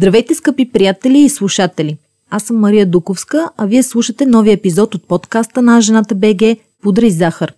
Здравейте, 0.00 0.34
скъпи 0.34 0.72
приятели 0.72 1.18
и 1.18 1.28
слушатели! 1.28 1.96
Аз 2.30 2.42
съм 2.42 2.56
Мария 2.56 2.86
Дуковска, 2.86 3.50
а 3.56 3.66
вие 3.66 3.82
слушате 3.82 4.26
новия 4.26 4.52
епизод 4.52 4.94
от 4.94 5.08
подкаста 5.08 5.62
на 5.62 5.80
Жената 5.80 6.14
БГ 6.14 6.58
Пудра 6.82 7.06
и 7.06 7.10
захар. 7.10 7.52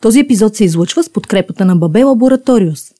Този 0.00 0.20
епизод 0.20 0.56
се 0.56 0.64
излъчва 0.64 1.02
с 1.02 1.10
подкрепата 1.10 1.64
на 1.64 1.76
Бабе 1.76 2.04
Лабораториус. 2.04 2.92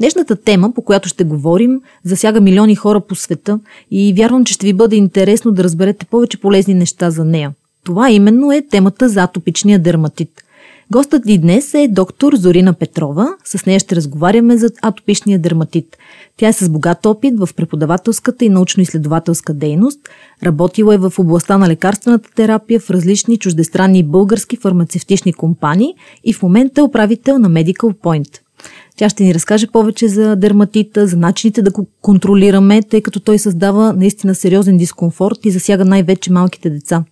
Днешната 0.00 0.36
тема, 0.36 0.72
по 0.74 0.82
която 0.82 1.08
ще 1.08 1.24
говорим, 1.24 1.80
засяга 2.04 2.40
милиони 2.40 2.74
хора 2.74 3.00
по 3.00 3.14
света 3.14 3.60
и 3.90 4.14
вярвам, 4.16 4.44
че 4.44 4.54
ще 4.54 4.66
ви 4.66 4.72
бъде 4.72 4.96
интересно 4.96 5.52
да 5.52 5.64
разберете 5.64 6.06
повече 6.06 6.40
полезни 6.40 6.74
неща 6.74 7.10
за 7.10 7.24
нея. 7.24 7.52
Това 7.84 8.10
именно 8.10 8.52
е 8.52 8.66
темата 8.70 9.08
за 9.08 9.22
атопичния 9.22 9.78
дерматит– 9.78 10.30
Гостът 10.92 11.24
ни 11.24 11.38
днес 11.38 11.74
е 11.74 11.88
доктор 11.90 12.34
Зорина 12.36 12.72
Петрова. 12.72 13.28
С 13.44 13.66
нея 13.66 13.80
ще 13.80 13.96
разговаряме 13.96 14.56
за 14.56 14.70
атопичния 14.82 15.38
дерматит. 15.38 15.96
Тя 16.36 16.48
е 16.48 16.52
с 16.52 16.68
богат 16.68 17.06
опит 17.06 17.38
в 17.38 17.48
преподавателската 17.56 18.44
и 18.44 18.50
научно-изследователска 18.50 19.52
дейност. 19.52 20.00
Работила 20.42 20.94
е 20.94 20.98
в 20.98 21.12
областта 21.18 21.58
на 21.58 21.68
лекарствената 21.68 22.30
терапия 22.34 22.80
в 22.80 22.90
различни 22.90 23.38
чуждестранни 23.38 24.02
български 24.02 24.56
фармацевтични 24.56 25.32
компании 25.32 25.94
и 26.24 26.32
в 26.32 26.42
момента 26.42 26.80
е 26.80 26.84
управител 26.84 27.38
на 27.38 27.50
Medical 27.50 27.94
Point. 27.94 28.38
Тя 28.96 29.08
ще 29.08 29.24
ни 29.24 29.34
разкаже 29.34 29.66
повече 29.66 30.08
за 30.08 30.36
дерматита, 30.36 31.06
за 31.06 31.16
начините 31.16 31.62
да 31.62 31.70
го 31.70 31.86
контролираме, 32.02 32.82
тъй 32.82 33.00
като 33.00 33.20
той 33.20 33.38
създава 33.38 33.92
наистина 33.92 34.34
сериозен 34.34 34.76
дискомфорт 34.76 35.38
и 35.44 35.50
засяга 35.50 35.84
най-вече 35.84 36.32
малките 36.32 36.70
деца. 36.70 37.04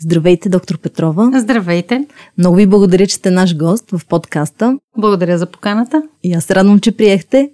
Здравейте, 0.00 0.48
доктор 0.48 0.78
Петрова. 0.78 1.30
Здравейте. 1.40 2.06
Много 2.38 2.56
ви 2.56 2.66
благодаря, 2.66 3.06
че 3.06 3.14
сте 3.14 3.30
наш 3.30 3.56
гост 3.56 3.90
в 3.90 4.06
подкаста. 4.06 4.78
Благодаря 4.98 5.38
за 5.38 5.46
поканата. 5.46 6.02
И 6.22 6.32
аз 6.32 6.50
радвам, 6.50 6.80
че 6.80 6.92
приехте. 6.92 7.50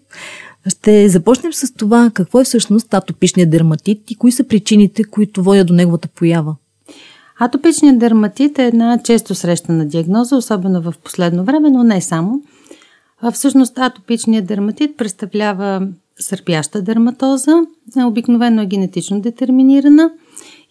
Ще 0.68 1.08
започнем 1.08 1.52
с 1.52 1.74
това 1.74 2.10
какво 2.14 2.40
е 2.40 2.44
всъщност 2.44 2.94
атопичният 2.94 3.50
дерматит 3.50 4.10
и 4.10 4.14
кои 4.14 4.32
са 4.32 4.44
причините, 4.44 5.04
които 5.04 5.42
водят 5.42 5.66
до 5.66 5.74
неговата 5.74 6.08
поява. 6.08 6.56
Атопичният 7.40 7.98
дерматит 7.98 8.58
е 8.58 8.66
една 8.66 8.98
често 9.04 9.34
срещана 9.34 9.86
диагноза, 9.86 10.36
особено 10.36 10.82
в 10.82 10.94
последно 11.04 11.44
време, 11.44 11.70
но 11.70 11.82
не 11.82 12.00
само. 12.00 12.42
А 13.20 13.30
всъщност 13.30 13.78
атопичният 13.78 14.46
дерматит 14.46 14.96
представлява 14.96 15.88
сърпяща 16.20 16.82
дерматоза, 16.82 17.52
обикновено 18.06 18.62
е 18.62 18.66
генетично 18.66 19.20
детерминирана– 19.20 20.10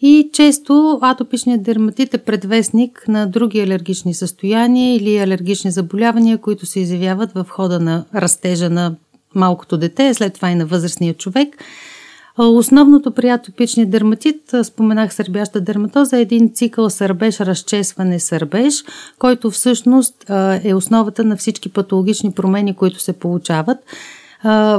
и 0.06 0.30
често 0.34 1.00
атопичният 1.02 1.64
дерматит 1.64 2.14
е 2.14 2.18
предвестник 2.18 3.06
на 3.08 3.28
други 3.28 3.59
алергични 3.59 4.14
състояния 4.14 4.96
или 4.96 5.18
алергични 5.18 5.72
заболявания, 5.72 6.38
които 6.38 6.66
се 6.66 6.80
изявяват 6.80 7.32
в 7.32 7.46
хода 7.50 7.80
на 7.80 8.06
растежа 8.16 8.70
на 8.70 8.96
малкото 9.36 9.78
дете, 9.78 10.14
след 10.14 10.34
това 10.34 10.50
и 10.52 10.56
на 10.56 10.66
възрастния 10.66 11.14
човек. 11.14 11.58
Основното 12.38 13.12
при 13.12 13.30
атопичния 13.30 13.88
дерматит, 13.88 14.56
споменах 14.64 15.14
сърбяща 15.14 15.62
дерматоза, 15.62 16.18
е 16.18 16.22
един 16.22 16.54
цикъл 16.54 16.90
сърбеж, 16.90 17.40
разчесване, 17.40 18.20
сърбеж, 18.20 18.84
който 19.20 19.52
всъщност 19.52 20.26
е 20.64 20.74
основата 20.74 21.24
на 21.24 21.38
всички 21.38 21.70
патологични 21.70 22.31
промени, 22.31 22.76
които 22.76 23.00
се 23.00 23.14
получават 23.14 23.78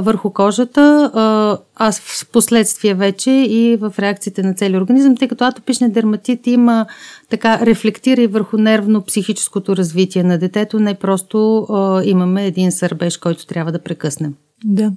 върху 0.01 0.33
кожата, 0.33 1.11
а, 1.13 1.57
а 1.75 1.91
в 1.91 2.27
последствие 2.31 2.93
вече 2.93 3.31
и 3.31 3.77
в 3.77 3.93
реакциите 3.99 4.43
на 4.43 4.53
целия 4.53 4.81
организъм, 4.81 5.17
тъй 5.17 5.27
като 5.27 5.43
атопичният 5.43 5.93
дерматит 5.93 6.47
има 6.47 6.85
така 7.29 7.65
рефлектира 7.65 8.21
и 8.21 8.27
върху 8.27 8.57
нервно-психическото 8.57 9.77
развитие 9.77 10.23
на 10.23 10.37
детето, 10.37 10.79
не 10.79 10.93
просто 10.93 11.57
а, 11.57 12.01
имаме 12.03 12.45
един 12.45 12.71
сърбеж, 12.71 13.17
който 13.17 13.47
трябва 13.47 13.71
да 13.71 13.83
прекъснем. 13.83 14.33
Да. 14.65 14.91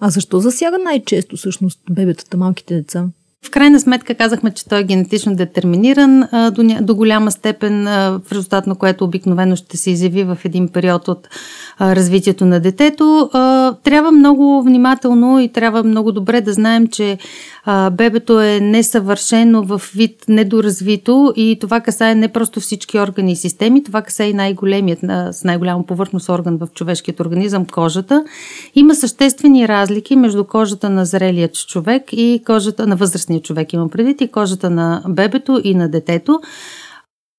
А 0.00 0.10
защо 0.10 0.40
засяга 0.40 0.78
най-често 0.78 1.36
всъщност 1.36 1.80
бебетата, 1.90 2.36
малките 2.36 2.74
деца? 2.74 3.06
В 3.44 3.50
крайна 3.50 3.80
сметка 3.80 4.14
казахме, 4.14 4.50
че 4.50 4.68
той 4.68 4.80
е 4.80 4.84
генетично 4.84 5.36
детерминиран 5.36 6.28
до, 6.52 6.62
до 6.80 6.94
голяма 6.94 7.30
степен, 7.30 7.84
в 7.84 8.20
резултат 8.32 8.66
на 8.66 8.74
което 8.74 9.04
обикновено 9.04 9.56
ще 9.56 9.76
се 9.76 9.90
изяви 9.90 10.24
в 10.24 10.38
един 10.44 10.68
период 10.68 11.08
от 11.08 11.28
развитието 11.80 12.44
на 12.44 12.60
детето. 12.60 13.30
Трябва 13.82 14.10
много 14.12 14.62
внимателно 14.62 15.40
и 15.40 15.48
трябва 15.48 15.82
много 15.82 16.12
добре 16.12 16.40
да 16.40 16.52
знаем, 16.52 16.86
че 16.86 17.18
бебето 17.92 18.40
е 18.40 18.60
несъвършено 18.60 19.62
в 19.62 19.82
вид 19.94 20.24
недоразвито 20.28 21.32
и 21.36 21.58
това 21.60 21.80
касае 21.80 22.14
не 22.14 22.28
просто 22.28 22.60
всички 22.60 22.98
органи 22.98 23.32
и 23.32 23.36
системи, 23.36 23.84
това 23.84 24.02
касае 24.02 24.28
и 24.28 24.34
най-големият, 24.34 25.00
с 25.34 25.44
най-голяма 25.44 25.86
повърхност 25.86 26.28
орган 26.28 26.58
в 26.58 26.68
човешкият 26.74 27.20
организъм, 27.20 27.66
кожата. 27.66 28.24
Има 28.74 28.94
съществени 28.94 29.68
разлики 29.68 30.16
между 30.16 30.44
кожата 30.44 30.90
на 30.90 31.04
зрелият 31.04 31.54
човек 31.66 32.02
и 32.12 32.42
кожата 32.46 32.86
на 32.86 32.96
възрастния 32.96 33.31
човек, 33.40 33.72
имам 33.72 33.88
предвид, 33.88 34.20
и 34.20 34.28
кожата 34.28 34.70
на 34.70 35.02
бебето 35.08 35.60
и 35.64 35.74
на 35.74 35.88
детето. 35.88 36.40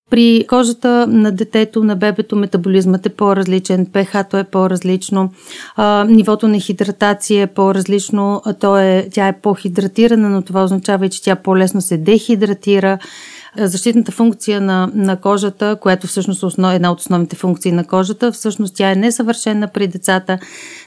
При 0.10 0.46
кожата 0.50 1.08
на 1.08 1.32
детето, 1.32 1.84
на 1.84 1.96
бебето, 1.96 2.36
метаболизмът 2.36 3.06
е 3.06 3.10
по-различен, 3.10 3.86
pH 3.86 4.40
е 4.40 4.44
по-различно, 4.44 5.32
а, 5.76 6.06
нивото 6.10 6.48
на 6.48 6.60
хидратация 6.60 7.44
е 7.44 7.48
по-различно, 7.48 8.42
то 8.60 8.78
е, 8.78 9.08
тя 9.12 9.28
е 9.28 9.40
по-хидратирана, 9.40 10.30
но 10.30 10.42
това 10.42 10.64
означава 10.64 11.06
и, 11.06 11.10
че 11.10 11.24
тя 11.24 11.36
по-лесно 11.36 11.82
се 11.82 11.98
дехидратира 11.98 12.98
защитната 13.58 14.12
функция 14.12 14.62
на, 14.62 14.92
на 14.94 15.16
кожата, 15.16 15.78
която 15.82 16.08
всъщност 16.08 16.44
е 16.44 16.46
основ, 16.46 16.74
една 16.74 16.92
от 16.92 17.00
основните 17.00 17.36
функции 17.36 17.72
на 17.72 17.88
кожата, 17.88 18.32
всъщност 18.32 18.76
тя 18.76 18.92
е 18.92 18.96
несъвършена 18.96 19.68
при 19.68 19.88
децата. 19.88 20.40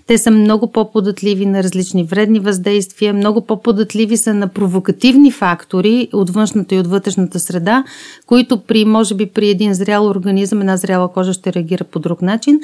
Те 0.06 0.18
са 0.18 0.30
много 0.30 0.72
по-податливи 0.72 1.46
на 1.46 1.62
различни 1.62 2.04
вредни 2.04 2.40
въздействия, 2.40 3.14
много 3.14 3.40
по-податливи 3.40 4.16
са 4.16 4.34
на 4.34 4.48
провокативни 4.48 5.32
фактори 5.32 6.08
от 6.12 6.30
външната 6.30 6.74
и 6.74 6.78
от 6.78 6.86
вътрешната 6.86 7.40
среда, 7.40 7.84
които 8.26 8.60
при, 8.60 8.84
може 8.84 9.14
би, 9.14 9.26
при 9.26 9.48
един 9.48 9.74
зрял 9.74 10.06
организъм, 10.06 10.60
една 10.60 10.76
зряла 10.76 11.12
кожа 11.12 11.32
ще 11.32 11.52
реагира 11.52 11.84
по 11.84 11.98
друг 11.98 12.22
начин. 12.22 12.60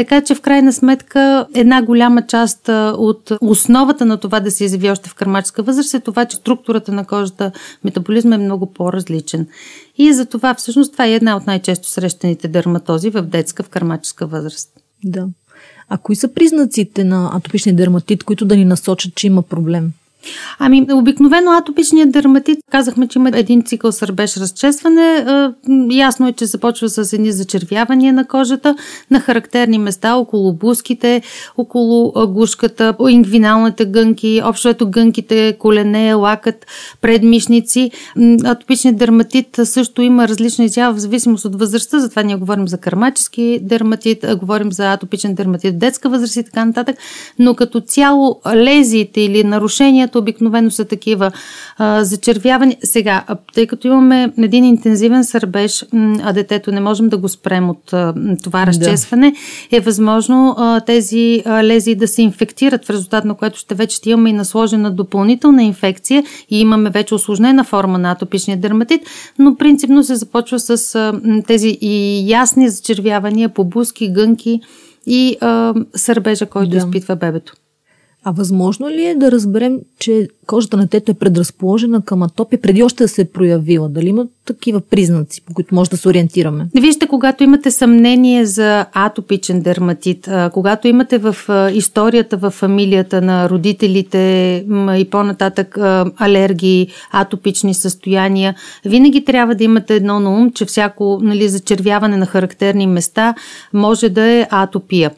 Така 0.00 0.20
че 0.20 0.34
в 0.34 0.40
крайна 0.40 0.72
сметка 0.72 1.46
една 1.54 1.82
голяма 1.82 2.26
част 2.26 2.68
от 2.96 3.32
основата 3.40 4.04
на 4.04 4.16
това 4.16 4.40
да 4.40 4.50
се 4.50 4.64
изяви 4.64 4.90
още 4.90 5.10
в 5.10 5.14
кърмаческа 5.14 5.62
възраст 5.62 5.94
е 5.94 6.00
това, 6.00 6.24
че 6.24 6.36
структурата 6.36 6.92
на 6.92 7.06
кожата, 7.06 7.52
метаболизма 7.84 8.34
е 8.34 8.38
много 8.38 8.66
по-различен. 8.66 9.46
И 9.98 10.12
за 10.12 10.26
това 10.26 10.54
всъщност 10.54 10.92
това 10.92 11.06
е 11.06 11.12
една 11.14 11.36
от 11.36 11.46
най-често 11.46 11.88
срещаните 11.88 12.48
дерматози 12.48 13.10
в 13.10 13.22
детска 13.22 13.62
в 13.62 13.68
кърмаческа 13.68 14.26
възраст. 14.26 14.70
Да. 15.04 15.28
А 15.88 15.98
кои 15.98 16.16
са 16.16 16.34
признаците 16.34 17.04
на 17.04 17.30
атопичния 17.34 17.76
дерматит, 17.76 18.24
които 18.24 18.44
да 18.44 18.56
ни 18.56 18.64
насочат, 18.64 19.14
че 19.14 19.26
има 19.26 19.42
проблем? 19.42 19.92
Ами, 20.58 20.86
обикновено 20.92 21.52
атопичният 21.52 22.10
дерматит, 22.10 22.58
казахме, 22.70 23.08
че 23.08 23.18
има 23.18 23.30
един 23.34 23.62
цикъл 23.62 23.92
сърбеж 23.92 24.36
разчестване. 24.36 25.24
Ясно 25.90 26.28
е, 26.28 26.32
че 26.32 26.46
започва 26.46 26.88
с 26.88 27.12
едни 27.12 27.32
зачервявания 27.32 28.12
на 28.12 28.26
кожата 28.26 28.76
на 29.10 29.20
характерни 29.20 29.78
места, 29.78 30.14
около 30.14 30.52
буските, 30.52 31.22
около 31.56 32.12
гушката, 32.28 32.94
ингвиналните 33.08 33.84
гънки, 33.84 34.42
общо 34.44 34.68
ето 34.68 34.90
гънките, 34.90 35.56
колене, 35.58 36.14
лакът, 36.14 36.66
предмишници. 37.00 37.90
Атопичният 38.44 38.98
дерматит 38.98 39.60
също 39.64 40.02
има 40.02 40.28
различни 40.28 40.64
изява 40.64 40.94
в 40.94 40.98
зависимост 40.98 41.44
от 41.44 41.58
възрастта, 41.58 41.98
затова 41.98 42.22
ние 42.22 42.36
говорим 42.36 42.68
за 42.68 42.78
кармачески 42.78 43.58
дерматит, 43.62 44.24
говорим 44.38 44.72
за 44.72 44.92
атопичен 44.92 45.34
дерматит 45.34 45.74
в 45.74 45.78
детска 45.78 46.08
възраст 46.08 46.36
и 46.36 46.44
така 46.44 46.64
нататък, 46.64 46.96
но 47.38 47.54
като 47.54 47.80
цяло 47.80 48.40
лезиите 48.54 49.20
или 49.20 49.44
нарушенията 49.44 50.09
заболяванията 50.10 50.18
обикновено 50.18 50.70
са 50.70 50.84
такива. 50.84 51.32
Зачервяване. 52.00 52.76
Сега, 52.84 53.24
тъй 53.54 53.66
като 53.66 53.88
имаме 53.88 54.32
един 54.38 54.64
интензивен 54.64 55.24
сърбеж, 55.24 55.84
а 56.22 56.32
детето 56.32 56.72
не 56.72 56.80
можем 56.80 57.08
да 57.08 57.16
го 57.16 57.28
спрем 57.28 57.70
от 57.70 57.84
това 58.42 58.66
разчесване, 58.66 59.32
да. 59.70 59.76
е 59.76 59.80
възможно 59.80 60.56
тези 60.86 61.42
лези 61.46 61.94
да 61.94 62.08
се 62.08 62.22
инфектират, 62.22 62.84
в 62.84 62.90
резултат 62.90 63.24
на 63.24 63.34
което 63.34 63.58
ще 63.58 63.74
вече 63.74 63.96
ще 63.96 64.10
имаме 64.10 64.30
и 64.30 64.32
насложена 64.32 64.90
допълнителна 64.90 65.62
инфекция 65.62 66.24
и 66.50 66.60
имаме 66.60 66.90
вече 66.90 67.14
осложнена 67.14 67.64
форма 67.64 67.98
на 67.98 68.10
атопичния 68.10 68.56
дерматит, 68.56 69.02
но 69.38 69.56
принципно 69.56 70.04
се 70.04 70.14
започва 70.14 70.58
с 70.58 71.12
тези 71.46 71.78
и 71.80 72.24
ясни 72.30 72.68
зачервявания 72.68 73.48
по 73.48 73.64
буски, 73.64 74.12
гънки 74.12 74.60
и 75.06 75.36
а, 75.40 75.74
сърбежа, 75.96 76.46
който 76.46 76.70
да. 76.70 76.76
изпитва 76.76 77.16
бебето. 77.16 77.52
А 78.24 78.32
възможно 78.32 78.90
ли 78.90 79.04
е 79.04 79.14
да 79.14 79.32
разберем, 79.32 79.80
че 79.98 80.28
кожата 80.50 80.76
на 80.76 80.82
детето 80.82 81.10
е 81.10 81.14
предразположена 81.14 82.02
към 82.02 82.22
атопия 82.22 82.60
преди 82.60 82.82
още 82.82 83.04
да 83.04 83.08
се 83.08 83.22
е 83.22 83.24
проявила? 83.24 83.88
Дали 83.88 84.08
има 84.08 84.26
такива 84.46 84.80
признаци, 84.80 85.42
по 85.46 85.54
които 85.54 85.74
може 85.74 85.90
да 85.90 85.96
се 85.96 86.08
ориентираме? 86.08 86.66
Вижте, 86.80 87.06
когато 87.06 87.44
имате 87.44 87.70
съмнение 87.70 88.46
за 88.46 88.86
атопичен 88.92 89.60
дерматит, 89.60 90.28
когато 90.52 90.88
имате 90.88 91.18
в 91.18 91.36
историята 91.74 92.36
в 92.36 92.50
фамилията 92.50 93.22
на 93.22 93.50
родителите 93.50 94.18
и 94.98 95.06
по-нататък 95.10 95.78
алергии, 96.16 96.88
атопични 97.12 97.74
състояния, 97.74 98.54
винаги 98.84 99.24
трябва 99.24 99.54
да 99.54 99.64
имате 99.64 99.94
едно 99.94 100.20
на 100.20 100.30
ум, 100.30 100.50
че 100.52 100.64
всяко 100.64 101.18
нали, 101.22 101.48
зачервяване 101.48 102.16
на 102.16 102.26
характерни 102.26 102.86
места 102.86 103.34
може 103.72 104.08
да 104.08 104.22
е 104.22 104.46
атопия. 104.50 105.10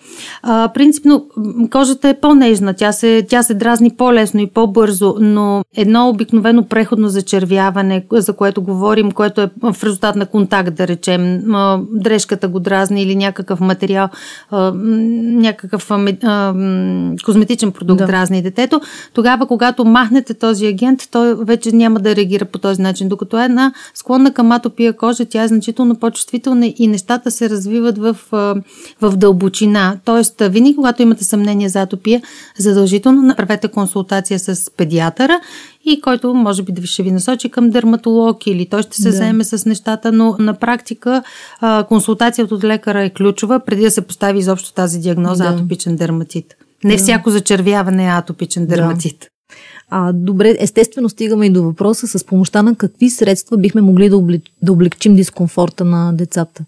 Принципно, 0.74 1.26
кожата 1.70 2.08
е 2.08 2.20
по-нежна, 2.20 2.74
тя 2.74 2.92
се, 2.92 3.26
тя 3.28 3.42
се 3.42 3.54
дразни 3.54 3.90
по-лесно 3.90 4.40
и 4.40 4.46
по-бързо, 4.46 5.16
но 5.22 5.64
едно 5.76 6.08
обикновено 6.08 6.64
преходно 6.64 7.08
зачервяване, 7.08 8.04
за 8.12 8.32
което 8.32 8.62
говорим, 8.62 9.12
което 9.12 9.40
е 9.40 9.50
в 9.62 9.84
резултат 9.84 10.16
на 10.16 10.26
контакт, 10.26 10.74
да 10.74 10.88
речем, 10.88 11.42
дрежката 11.92 12.48
го 12.48 12.60
дразни 12.60 13.02
или 13.02 13.16
някакъв 13.16 13.60
материал, 13.60 14.08
някакъв 14.52 15.90
козметичен 17.24 17.72
продукт 17.72 17.98
да. 17.98 18.06
дразни 18.06 18.42
детето, 18.42 18.80
тогава, 19.14 19.46
когато 19.46 19.84
махнете 19.84 20.34
този 20.34 20.66
агент, 20.66 21.08
той 21.10 21.34
вече 21.44 21.72
няма 21.72 22.00
да 22.00 22.16
реагира 22.16 22.44
по 22.44 22.58
този 22.58 22.82
начин. 22.82 23.08
Докато 23.08 23.40
е 23.40 23.44
една 23.44 23.72
склонна 23.94 24.34
към 24.34 24.52
атопия 24.52 24.92
кожа, 24.92 25.24
тя 25.24 25.42
е 25.42 25.48
значително 25.48 25.96
по-чувствителна 25.96 26.72
и 26.76 26.86
нещата 26.86 27.30
се 27.30 27.50
развиват 27.50 27.98
в, 27.98 28.16
в 29.00 29.16
дълбочина. 29.16 29.96
Тоест, 30.04 30.42
винаги, 30.48 30.76
когато 30.76 31.02
имате 31.02 31.24
съмнение 31.24 31.68
за 31.68 31.82
атопия, 31.82 32.22
задължително 32.58 33.22
направете 33.22 33.68
консултация 33.68 34.38
с 34.38 34.70
педиатъра 35.12 35.40
и 35.84 36.00
който 36.00 36.34
може 36.34 36.62
би 36.62 36.72
да 36.72 36.86
ще 36.86 37.02
ви 37.02 37.10
насочи 37.10 37.48
към 37.48 37.70
дерматолог 37.70 38.46
или 38.46 38.66
той 38.66 38.82
ще 38.82 38.96
се 38.96 39.10
да. 39.10 39.16
заеме 39.16 39.44
с 39.44 39.66
нещата, 39.66 40.12
но 40.12 40.36
на 40.38 40.54
практика 40.54 41.22
консултацията 41.88 42.54
от 42.54 42.64
лекара 42.64 43.02
е 43.02 43.10
ключова 43.10 43.60
преди 43.60 43.82
да 43.82 43.90
се 43.90 44.00
постави 44.00 44.38
изобщо 44.38 44.72
тази 44.72 44.98
диагноза 44.98 45.44
да. 45.44 45.50
атопичен 45.50 45.96
дерматит. 45.96 46.54
Не 46.84 46.96
да. 46.96 46.98
всяко 46.98 47.30
зачервяване 47.30 48.04
е 48.04 48.10
атопичен 48.10 48.66
дерматит. 48.66 49.16
Да. 49.20 49.26
А, 49.94 50.12
добре, 50.12 50.56
естествено 50.58 51.08
стигаме 51.08 51.46
и 51.46 51.50
до 51.50 51.62
въпроса 51.62 52.18
с 52.18 52.24
помощта 52.24 52.62
на 52.62 52.74
какви 52.74 53.10
средства 53.10 53.56
бихме 53.56 53.80
могли 53.80 54.08
да, 54.08 54.16
облег, 54.16 54.42
да 54.62 54.72
облегчим 54.72 55.16
дискомфорта 55.16 55.84
на 55.84 56.12
децата. 56.12 56.64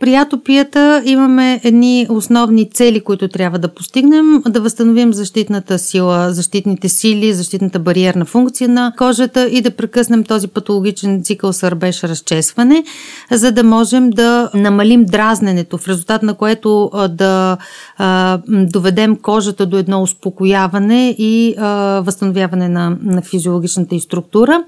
При 0.00 0.14
атопията 0.14 1.02
имаме 1.04 1.60
едни 1.64 2.06
основни 2.10 2.70
цели, 2.70 3.00
които 3.00 3.28
трябва 3.28 3.58
да 3.58 3.68
постигнем. 3.68 4.42
Да 4.48 4.60
възстановим 4.60 5.14
защитната 5.14 5.78
сила, 5.78 6.32
защитните 6.32 6.88
сили, 6.88 7.32
защитната 7.32 7.78
бариерна 7.78 8.24
функция 8.24 8.68
на 8.68 8.92
кожата 8.98 9.48
и 9.48 9.60
да 9.60 9.70
прекъснем 9.70 10.24
този 10.24 10.48
патологичен 10.48 11.22
цикъл 11.24 11.52
сърбеж-разчесване, 11.52 12.84
за 13.30 13.52
да 13.52 13.64
можем 13.64 14.10
да 14.10 14.50
намалим 14.54 15.04
дразненето, 15.04 15.78
в 15.78 15.88
резултат 15.88 16.22
на 16.22 16.34
което 16.34 16.90
да 17.10 17.56
а, 17.96 18.38
доведем 18.46 19.16
кожата 19.16 19.66
до 19.66 19.76
едно 19.76 20.02
успокояване 20.02 21.14
и 21.18 21.54
а, 21.58 22.00
възстановяване 22.00 22.68
на, 22.68 22.96
на 23.02 23.22
физиологичната 23.22 23.94
и 23.94 24.00
структура 24.00 24.64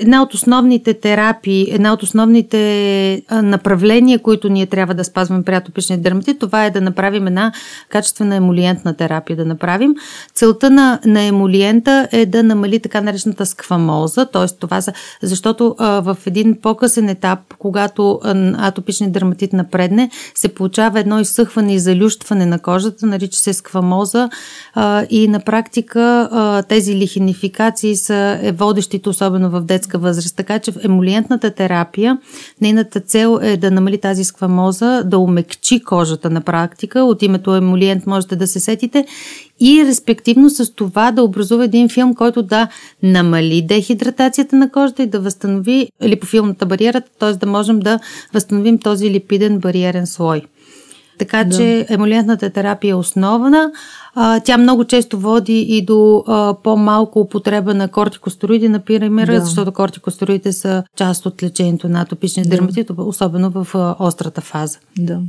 една 0.00 0.22
от 0.22 0.34
основните 0.34 0.94
терапии, 0.94 1.68
една 1.70 1.92
от 1.92 2.02
основните 2.02 3.22
направления, 3.30 4.18
които 4.18 4.48
ние 4.48 4.66
трябва 4.66 4.94
да 4.94 5.04
спазваме 5.04 5.42
при 5.42 5.54
атопичния 5.54 5.98
дерматит, 5.98 6.38
това 6.38 6.64
е 6.64 6.70
да 6.70 6.80
направим 6.80 7.26
една 7.26 7.52
качествена 7.88 8.36
емолиентна 8.36 8.94
терапия, 8.94 9.36
да 9.36 9.44
направим. 9.44 9.94
Целта 10.34 10.70
на, 10.70 11.00
на 11.04 11.22
емолиента 11.22 12.08
е 12.12 12.26
да 12.26 12.42
намали 12.42 12.80
така 12.80 13.00
наречената 13.00 13.46
сквамоза, 13.46 14.26
т.е. 14.26 14.46
това 14.46 14.80
за, 14.80 14.92
защото 15.22 15.74
а, 15.78 16.00
в 16.00 16.16
един 16.26 16.60
по-късен 16.62 17.08
етап, 17.08 17.38
когато 17.58 18.20
атопичният 18.58 19.12
дерматит 19.12 19.52
напредне, 19.52 20.10
се 20.34 20.48
получава 20.48 21.00
едно 21.00 21.20
изсъхване 21.20 21.74
и 21.74 21.78
залющване 21.78 22.46
на 22.46 22.58
кожата, 22.58 23.06
нарича 23.06 23.38
се 23.38 23.52
сквамоза 23.52 24.30
а, 24.74 25.04
и 25.10 25.28
на 25.28 25.40
практика 25.40 26.28
а, 26.32 26.62
тези 26.62 26.94
лихинификации 26.96 27.96
са 27.96 28.38
е 28.42 28.52
водещите, 28.52 29.08
особено 29.08 29.50
в 29.50 29.60
детска 29.60 29.89
детска 29.90 29.98
възраст. 29.98 30.36
Така 30.36 30.58
че 30.58 30.72
в 30.72 30.84
емолиентната 30.84 31.50
терапия 31.50 32.18
нейната 32.60 33.00
цел 33.00 33.38
е 33.42 33.56
да 33.56 33.70
намали 33.70 33.98
тази 33.98 34.24
сквамоза, 34.24 35.02
да 35.04 35.18
умекчи 35.18 35.80
кожата 35.80 36.30
на 36.30 36.40
практика. 36.40 37.00
От 37.00 37.22
името 37.22 37.54
емолиент 37.54 38.06
можете 38.06 38.36
да 38.36 38.46
се 38.46 38.60
сетите 38.60 39.06
и 39.60 39.84
респективно 39.84 40.50
с 40.50 40.74
това 40.74 41.12
да 41.12 41.22
образува 41.22 41.64
един 41.64 41.88
филм, 41.88 42.14
който 42.14 42.42
да 42.42 42.68
намали 43.02 43.62
дехидратацията 43.62 44.56
на 44.56 44.70
кожата 44.70 45.02
и 45.02 45.06
да 45.06 45.20
възстанови 45.20 45.88
липофилната 46.02 46.66
бариера, 46.66 47.02
т.е. 47.18 47.32
да 47.32 47.46
можем 47.46 47.80
да 47.80 47.98
възстановим 48.34 48.78
този 48.78 49.10
липиден 49.10 49.58
бариерен 49.58 50.06
слой. 50.06 50.42
Така 51.20 51.44
да. 51.44 51.56
че 51.56 51.86
емолиентната 51.88 52.50
терапия 52.50 52.90
е 52.90 52.94
основна. 52.94 53.72
А, 54.14 54.40
тя 54.40 54.58
много 54.58 54.84
често 54.84 55.18
води 55.18 55.60
и 55.60 55.84
до 55.84 56.24
а, 56.26 56.54
по-малко 56.62 57.20
употреба 57.20 57.74
на 57.74 57.88
кортикостероиди, 57.88 58.68
например, 58.68 59.26
да. 59.26 59.40
защото 59.40 59.72
кортикостероидите 59.72 60.52
са 60.52 60.84
част 60.96 61.26
от 61.26 61.42
лечението 61.42 61.88
на 61.88 62.00
атопичния 62.00 62.44
да. 62.44 62.50
дерматит, 62.50 62.90
особено 62.98 63.50
в 63.50 63.74
а, 63.74 63.96
острата 63.98 64.40
фаза. 64.40 64.78
Да. 64.98 65.20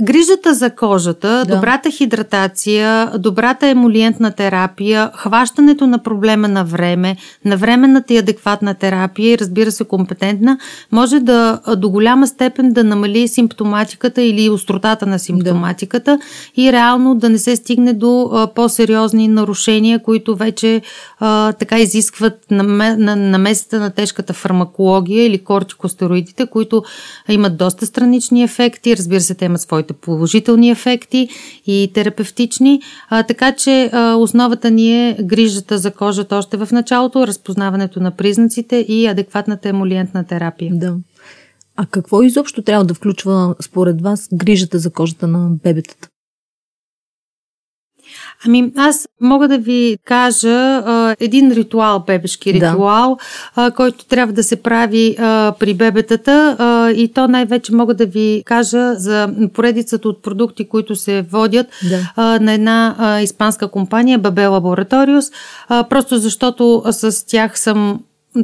Грижата 0.00 0.54
за 0.54 0.70
кожата, 0.70 1.44
да. 1.46 1.54
добрата 1.54 1.90
хидратация, 1.90 3.12
добрата 3.18 3.66
емолиентна 3.66 4.30
терапия, 4.30 5.10
хващането 5.14 5.86
на 5.86 5.98
проблема 5.98 6.48
на 6.48 6.64
време, 6.64 7.16
навременната 7.44 8.14
и 8.14 8.16
адекватна 8.16 8.74
терапия 8.74 9.32
и 9.32 9.38
разбира 9.38 9.72
се 9.72 9.84
компетентна, 9.84 10.58
може 10.92 11.20
да 11.20 11.60
до 11.76 11.90
голяма 11.90 12.26
степен 12.26 12.72
да 12.72 12.84
намали 12.84 13.28
симптоматиката 13.28 14.22
или 14.22 14.50
остротата 14.50 15.06
на 15.06 15.18
симптоматиката 15.18 16.16
да. 16.16 16.62
и 16.62 16.72
реално 16.72 17.14
да 17.14 17.28
не 17.28 17.38
се 17.38 17.56
стигне 17.56 17.92
до 17.92 18.30
а, 18.32 18.46
по-сериозни 18.46 19.28
нарушения, 19.28 20.02
които 20.02 20.36
вече 20.36 20.82
а, 21.20 21.52
така 21.52 21.78
изискват 21.78 22.44
намесата 22.50 23.76
на, 23.76 23.80
на, 23.80 23.84
на 23.84 23.90
тежката 23.90 24.32
фармакология 24.32 25.26
или 25.26 25.44
кортикостероидите, 25.44 26.46
които 26.46 26.82
имат 27.28 27.56
доста 27.56 27.86
странични 27.86 28.42
ефекти. 28.42 28.96
Разбира 28.96 29.20
се, 29.20 29.34
те 29.34 29.44
имат 29.44 29.60
своите 29.60 29.81
своите 29.82 29.92
положителни 29.92 30.70
ефекти 30.70 31.28
и 31.66 31.90
терапевтични. 31.94 32.80
А, 33.08 33.22
така 33.22 33.52
че 33.52 33.90
а, 33.92 34.14
основата 34.14 34.70
ни 34.70 35.08
е 35.08 35.16
грижата 35.22 35.78
за 35.78 35.90
кожата 35.90 36.36
още 36.36 36.56
в 36.56 36.68
началото, 36.72 37.26
разпознаването 37.26 38.00
на 38.00 38.10
признаците 38.10 38.76
и 38.88 39.06
адекватната 39.06 39.68
емолиентна 39.68 40.24
терапия. 40.24 40.72
Да. 40.74 40.96
А 41.76 41.86
какво 41.86 42.22
изобщо 42.22 42.62
трябва 42.62 42.84
да 42.84 42.94
включва 42.94 43.54
според 43.62 44.02
вас 44.02 44.28
грижата 44.34 44.78
за 44.78 44.90
кожата 44.90 45.28
на 45.28 45.50
бебетата? 45.64 46.08
Ами 48.46 48.72
аз 48.76 49.08
мога 49.20 49.48
да 49.48 49.58
ви 49.58 49.98
кажа 50.04 50.82
а, 50.86 51.16
един 51.20 51.52
ритуал, 51.52 52.04
бебешки 52.06 52.52
ритуал, 52.52 53.18
да. 53.56 53.66
а, 53.66 53.70
който 53.70 54.04
трябва 54.04 54.32
да 54.32 54.42
се 54.42 54.62
прави 54.62 55.16
а, 55.18 55.54
при 55.58 55.74
бебетата 55.74 56.56
а, 56.58 56.90
и 56.90 57.12
то 57.12 57.28
най-вече 57.28 57.74
мога 57.74 57.94
да 57.94 58.06
ви 58.06 58.42
кажа 58.46 58.94
за 58.94 59.28
поредицата 59.54 60.08
от 60.08 60.22
продукти, 60.22 60.68
които 60.68 60.96
се 60.96 61.22
водят 61.22 61.66
да. 61.90 62.12
а, 62.16 62.38
на 62.40 62.52
една 62.52 62.94
а, 62.98 63.20
испанска 63.20 63.68
компания, 63.68 64.18
Бабе 64.18 64.46
Лабораториус, 64.46 65.24
а, 65.68 65.84
просто 65.84 66.18
защото 66.18 66.82
с 66.90 67.26
тях 67.26 67.58
съм 67.58 68.00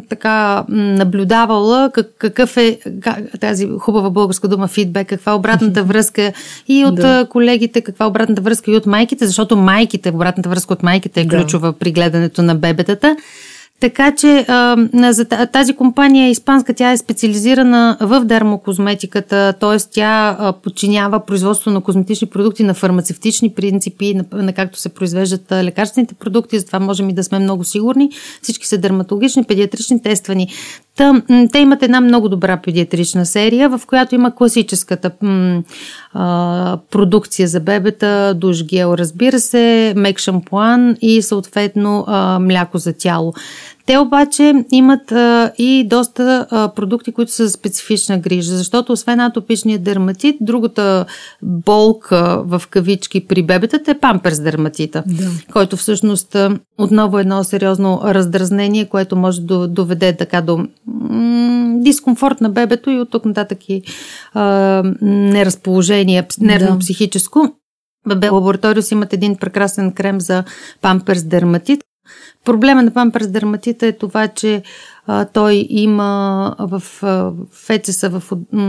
така 0.08 0.64
наблюдавала 0.68 1.90
как, 1.94 2.06
какъв 2.18 2.56
е 2.56 2.78
как, 3.00 3.18
тази 3.40 3.68
хубава 3.78 4.10
българска 4.10 4.48
дума 4.48 4.68
фидбек, 4.68 5.08
каква 5.08 5.32
е 5.32 5.34
обратната 5.34 5.82
връзка 5.84 6.32
и 6.68 6.84
от 6.84 6.94
да. 6.94 7.26
колегите, 7.30 7.80
каква 7.80 8.04
е 8.04 8.08
обратната 8.08 8.42
връзка 8.42 8.70
и 8.70 8.76
от 8.76 8.86
майките, 8.86 9.26
защото 9.26 9.56
майките, 9.56 10.10
обратната 10.10 10.48
връзка 10.48 10.72
от 10.72 10.82
майките 10.82 11.20
е 11.20 11.28
ключова 11.28 11.72
да. 11.72 11.78
при 11.78 11.92
гледането 11.92 12.42
на 12.42 12.54
бебетата. 12.54 13.16
Така 13.80 14.14
че 14.14 14.46
за 14.92 15.24
тази 15.52 15.72
компания 15.72 16.30
испанска, 16.30 16.74
тя 16.74 16.92
е 16.92 16.96
специализирана 16.96 17.96
в 18.00 18.24
дермокозметиката, 18.24 19.54
т.е. 19.60 19.76
тя 19.92 20.36
подчинява 20.62 21.26
производство 21.26 21.70
на 21.70 21.80
козметични 21.80 22.28
продукти 22.28 22.62
на 22.62 22.74
фармацевтични 22.74 23.50
принципи, 23.54 24.20
на, 24.32 24.52
както 24.52 24.78
се 24.78 24.88
произвеждат 24.88 25.52
лекарствените 25.52 26.14
продукти, 26.14 26.58
затова 26.58 26.80
можем 26.80 27.10
и 27.10 27.14
да 27.14 27.24
сме 27.24 27.38
много 27.38 27.64
сигурни. 27.64 28.10
Всички 28.42 28.66
са 28.66 28.78
дерматологични, 28.78 29.44
педиатрични, 29.44 30.02
тествани. 30.02 30.48
Те 31.52 31.58
имат 31.58 31.82
една 31.82 32.00
много 32.00 32.28
добра 32.28 32.56
педиатрична 32.56 33.26
серия, 33.26 33.68
в 33.68 33.80
която 33.86 34.14
има 34.14 34.34
класическата 34.34 35.10
м, 35.22 35.62
а, 36.14 36.78
продукция 36.90 37.48
за 37.48 37.60
бебета, 37.60 38.34
душ 38.34 38.64
гел, 38.64 38.94
разбира 38.98 39.40
се, 39.40 39.92
мек 39.96 40.18
шампуан 40.18 40.96
и 41.00 41.22
съответно 41.22 42.04
а, 42.06 42.38
мляко 42.38 42.78
за 42.78 42.92
тяло. 42.92 43.34
Те 43.88 43.98
обаче 43.98 44.54
имат 44.70 45.12
а, 45.12 45.52
и 45.58 45.86
доста 45.88 46.46
а, 46.50 46.68
продукти, 46.68 47.12
които 47.12 47.32
са 47.32 47.50
специфична 47.50 48.18
грижа, 48.18 48.56
защото 48.56 48.92
освен 48.92 49.20
атопичния 49.20 49.78
дерматит, 49.78 50.36
другата 50.40 51.06
болка 51.42 52.42
в 52.44 52.62
кавички 52.70 53.26
при 53.26 53.42
бебетата 53.42 53.90
е 53.90 53.98
памперс 53.98 54.40
дерматита, 54.40 55.02
да. 55.06 55.30
който 55.52 55.76
всъщност 55.76 56.36
отново 56.78 57.18
е 57.18 57.20
едно 57.20 57.44
сериозно 57.44 58.00
раздразнение, 58.04 58.84
което 58.84 59.16
може 59.16 59.40
да 59.40 59.68
доведе 59.68 60.16
така 60.16 60.40
до 60.40 60.66
м- 60.86 61.74
дискомфорт 61.82 62.40
на 62.40 62.50
бебето 62.50 62.90
и 62.90 63.00
от 63.00 63.10
тук 63.10 63.24
нататък 63.24 63.68
и 63.68 63.82
а, 64.34 64.82
неразположение, 65.02 66.26
нервно-психическо. 66.40 67.40
Да. 67.40 68.14
Бебе 68.14 68.28
Лабораториус 68.28 68.90
имат 68.90 69.12
един 69.12 69.36
прекрасен 69.36 69.92
крем 69.92 70.20
за 70.20 70.44
памперс 70.80 71.22
дерматит. 71.22 71.80
Проблема 72.44 72.82
на 72.82 72.90
памперс 72.90 73.28
дерматита 73.28 73.86
е 73.86 73.92
това, 73.92 74.28
че 74.28 74.62
а, 75.10 75.24
той 75.24 75.66
има 75.70 76.54
в 76.58 76.82
фецеса, 77.52 78.10
в 78.10 78.22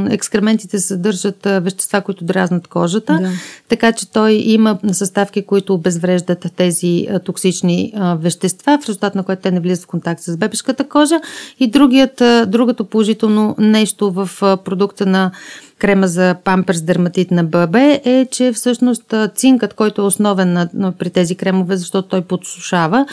екскрементите 0.09 0.79
съдържат 0.79 1.45
а, 1.45 1.59
вещества, 1.59 2.01
които 2.01 2.25
дразнат 2.25 2.67
кожата, 2.67 3.19
да. 3.21 3.29
така 3.69 3.91
че 3.91 4.11
той 4.11 4.31
има 4.31 4.77
съставки, 4.91 5.45
които 5.45 5.73
обезвреждат 5.73 6.45
тези 6.55 7.07
а, 7.11 7.19
токсични 7.19 7.93
а, 7.95 8.15
вещества, 8.15 8.79
в 8.83 8.89
резултат 8.89 9.15
на 9.15 9.23
което 9.23 9.41
те 9.41 9.51
не 9.51 9.59
влизат 9.59 9.83
в 9.83 9.87
контакт 9.87 10.21
с 10.21 10.37
бебешката 10.37 10.89
кожа. 10.89 11.21
И 11.59 11.67
другият, 11.67 12.21
а, 12.21 12.45
другото 12.45 12.85
положително 12.85 13.55
нещо 13.57 14.11
в 14.11 14.29
а, 14.41 14.57
продукта 14.57 15.05
на 15.05 15.31
крема 15.79 16.07
за 16.07 16.35
памперс 16.43 16.81
дерматит 16.81 17.31
на 17.31 17.43
ББ 17.43 17.75
е, 17.75 18.27
че 18.31 18.53
всъщност 18.53 19.13
цинкът, 19.35 19.73
който 19.73 20.01
е 20.01 20.05
основен 20.05 20.53
на, 20.53 20.69
на, 20.73 20.91
при 20.91 21.09
тези 21.09 21.35
кремове, 21.35 21.77
защото 21.77 22.07
той 22.07 22.21
подсушава, 22.21 23.05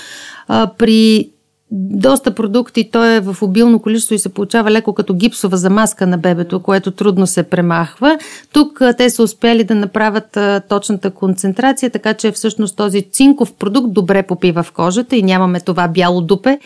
а, 0.48 0.70
при 0.78 1.30
доста 1.70 2.34
продукти 2.34 2.90
той 2.90 3.14
е 3.14 3.20
в 3.20 3.36
обилно 3.42 3.80
количество 3.80 4.14
и 4.14 4.18
се 4.18 4.28
получава 4.28 4.70
леко 4.70 4.94
като 4.94 5.14
гипсова 5.14 5.56
замазка 5.56 6.06
на 6.06 6.18
бебето, 6.18 6.60
което 6.60 6.90
трудно 6.90 7.26
се 7.26 7.42
премахва. 7.42 8.18
Тук 8.52 8.82
те 8.98 9.10
са 9.10 9.22
успели 9.22 9.64
да 9.64 9.74
направят 9.74 10.38
точната 10.68 11.10
концентрация, 11.10 11.90
така 11.90 12.14
че 12.14 12.32
всъщност 12.32 12.76
този 12.76 13.02
цинков 13.02 13.52
продукт 13.52 13.92
добре 13.92 14.22
попива 14.22 14.62
в 14.62 14.72
кожата 14.72 15.16
и 15.16 15.22
нямаме 15.22 15.60
това 15.60 15.88
бяло 15.88 16.20
дупе, 16.20 16.58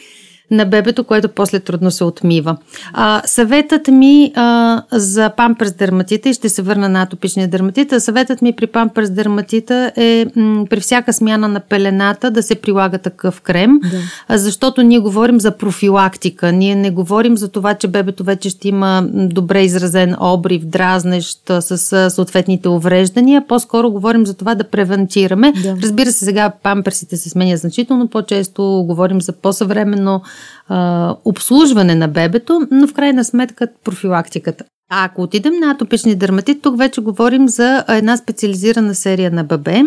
на 0.50 0.64
бебето, 0.64 1.04
което 1.04 1.28
после 1.28 1.60
трудно 1.60 1.90
се 1.90 2.04
отмива. 2.04 2.56
А, 2.92 3.22
съветът 3.24 3.88
ми 3.88 4.32
а, 4.34 4.82
за 4.92 5.30
памперс 5.36 5.72
дерматита, 5.72 6.28
и 6.28 6.34
ще 6.34 6.48
се 6.48 6.62
върна 6.62 6.88
на 6.88 7.02
атопичния 7.02 7.48
дерматит, 7.48 7.94
съветът 7.98 8.42
ми 8.42 8.52
при 8.52 8.66
памперс 8.66 9.10
дерматита 9.10 9.92
е 9.96 10.26
м, 10.36 10.66
при 10.70 10.80
всяка 10.80 11.12
смяна 11.12 11.48
на 11.48 11.60
пелената 11.60 12.30
да 12.30 12.42
се 12.42 12.54
прилага 12.54 12.98
такъв 12.98 13.40
крем, 13.40 13.80
да. 13.82 14.38
защото 14.38 14.82
ние 14.82 14.98
говорим 14.98 15.40
за 15.40 15.50
профилактика. 15.50 16.52
Ние 16.52 16.74
не 16.74 16.90
говорим 16.90 17.36
за 17.36 17.48
това, 17.48 17.74
че 17.74 17.88
бебето 17.88 18.24
вече 18.24 18.50
ще 18.50 18.68
има 18.68 19.06
добре 19.12 19.62
изразен 19.62 20.16
обрив, 20.20 20.64
дразнещ 20.64 21.38
с 21.60 22.10
съответните 22.10 22.68
увреждания. 22.68 23.44
По-скоро 23.48 23.90
говорим 23.90 24.26
за 24.26 24.34
това 24.34 24.54
да 24.54 24.64
превентираме. 24.64 25.52
Да. 25.52 25.76
Разбира 25.82 26.12
се, 26.12 26.24
сега 26.24 26.52
памперсите 26.62 27.16
се 27.16 27.30
сменят 27.30 27.60
значително 27.60 28.08
по-често. 28.08 28.84
Говорим 28.86 29.20
за 29.20 29.32
по-съвременно 29.32 30.22
а, 30.68 31.16
обслужване 31.24 31.94
на 31.94 32.08
бебето, 32.08 32.68
но 32.70 32.86
в 32.86 32.94
крайна 32.94 33.24
сметка 33.24 33.68
профилактиката. 33.84 34.64
А 34.92 35.04
ако 35.04 35.22
отидем 35.22 35.54
на 35.60 35.70
атопични 35.70 36.14
дерматит, 36.14 36.62
тук 36.62 36.78
вече 36.78 37.00
говорим 37.00 37.48
за 37.48 37.84
една 37.88 38.16
специализирана 38.16 38.94
серия 38.94 39.30
на 39.30 39.44
бебе, 39.44 39.82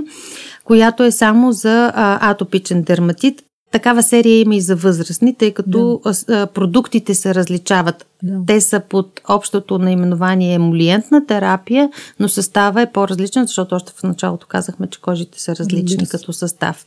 която 0.64 1.04
е 1.04 1.12
само 1.12 1.52
за 1.52 1.92
а, 1.96 2.32
атопичен 2.32 2.84
дерматит. 2.84 3.44
Такава 3.72 4.04
серия 4.04 4.40
има 4.40 4.56
и 4.56 4.62
за 4.62 4.76
възрастни, 4.76 5.36
тъй 5.36 5.52
като 5.52 6.02
да. 6.28 6.48
продуктите 6.48 7.16
се 7.16 7.36
различават. 7.36 8.06
Да. 8.24 8.46
Те 8.48 8.62
са 8.62 8.80
под 8.80 9.22
общото 9.30 9.80
наименование 9.80 10.54
емулиентна 10.54 11.26
терапия, 11.26 11.90
но 12.20 12.30
състава 12.30 12.82
е 12.82 12.92
по-различен, 12.92 13.48
защото 13.48 13.76
още 13.76 13.94
в 13.96 14.04
началото 14.04 14.48
казахме, 14.48 14.88
че 14.88 15.02
кожите 15.02 15.42
са 15.42 15.56
различни 15.56 16.06
yes. 16.06 16.12
като 16.12 16.34
състав. 16.34 16.86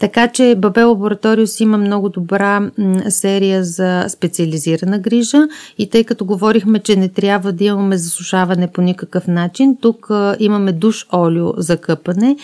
Така 0.00 0.28
че 0.28 0.54
Бабе 0.58 0.82
Лабораториус 0.82 1.60
има 1.60 1.78
много 1.78 2.08
добра 2.08 2.70
серия 3.08 3.64
за 3.64 4.04
специализирана 4.08 4.98
грижа 4.98 5.48
и 5.78 5.90
тъй 5.90 6.04
като 6.04 6.24
говорихме, 6.24 6.78
че 6.78 6.96
не 6.96 7.08
трябва 7.08 7.52
да 7.52 7.64
имаме 7.64 7.96
засушаване 7.96 8.66
по 8.66 8.82
никакъв 8.82 9.26
начин, 9.26 9.76
тук 9.80 10.10
имаме 10.38 10.72
душ 10.72 11.06
олио 11.12 11.52
за 11.56 11.76
къпане. 11.76 12.36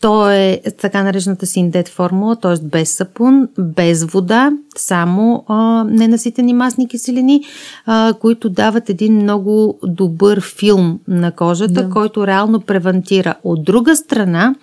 То 0.00 0.30
е 0.30 0.60
така 0.80 1.02
наречената 1.02 1.46
синдет 1.46 1.88
формула, 1.88 2.36
т.е. 2.36 2.66
без 2.66 2.92
сапун, 2.92 3.48
без 3.58 4.04
вода, 4.04 4.50
само 4.76 5.44
а, 5.48 5.84
ненаситени 5.84 6.52
масни 6.52 6.88
киселини, 6.88 7.42
а, 7.86 8.14
които 8.20 8.50
дават 8.50 8.90
един 8.90 9.14
много 9.14 9.78
добър 9.82 10.40
филм 10.40 11.00
на 11.08 11.32
кожата, 11.32 11.72
да. 11.82 11.90
който 11.90 12.26
реално 12.26 12.60
превентира. 12.60 13.34
От 13.44 13.64
друга 13.64 13.96
страна, 13.96 14.54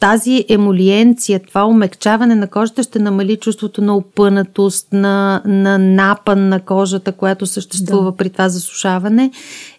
тази 0.00 0.44
емолиенция, 0.48 1.40
това 1.40 1.64
умекчаване 1.64 2.34
на 2.34 2.46
кожата 2.46 2.82
ще 2.82 2.98
намали 2.98 3.36
чувството 3.36 3.82
на 3.82 3.96
опънатост, 3.96 4.88
на, 4.92 5.42
на 5.44 5.78
напън 5.78 6.48
на 6.48 6.60
кожата, 6.60 7.12
която 7.12 7.46
съществува 7.46 8.10
да. 8.10 8.16
при 8.16 8.30
това 8.30 8.48
засушаване 8.48 9.30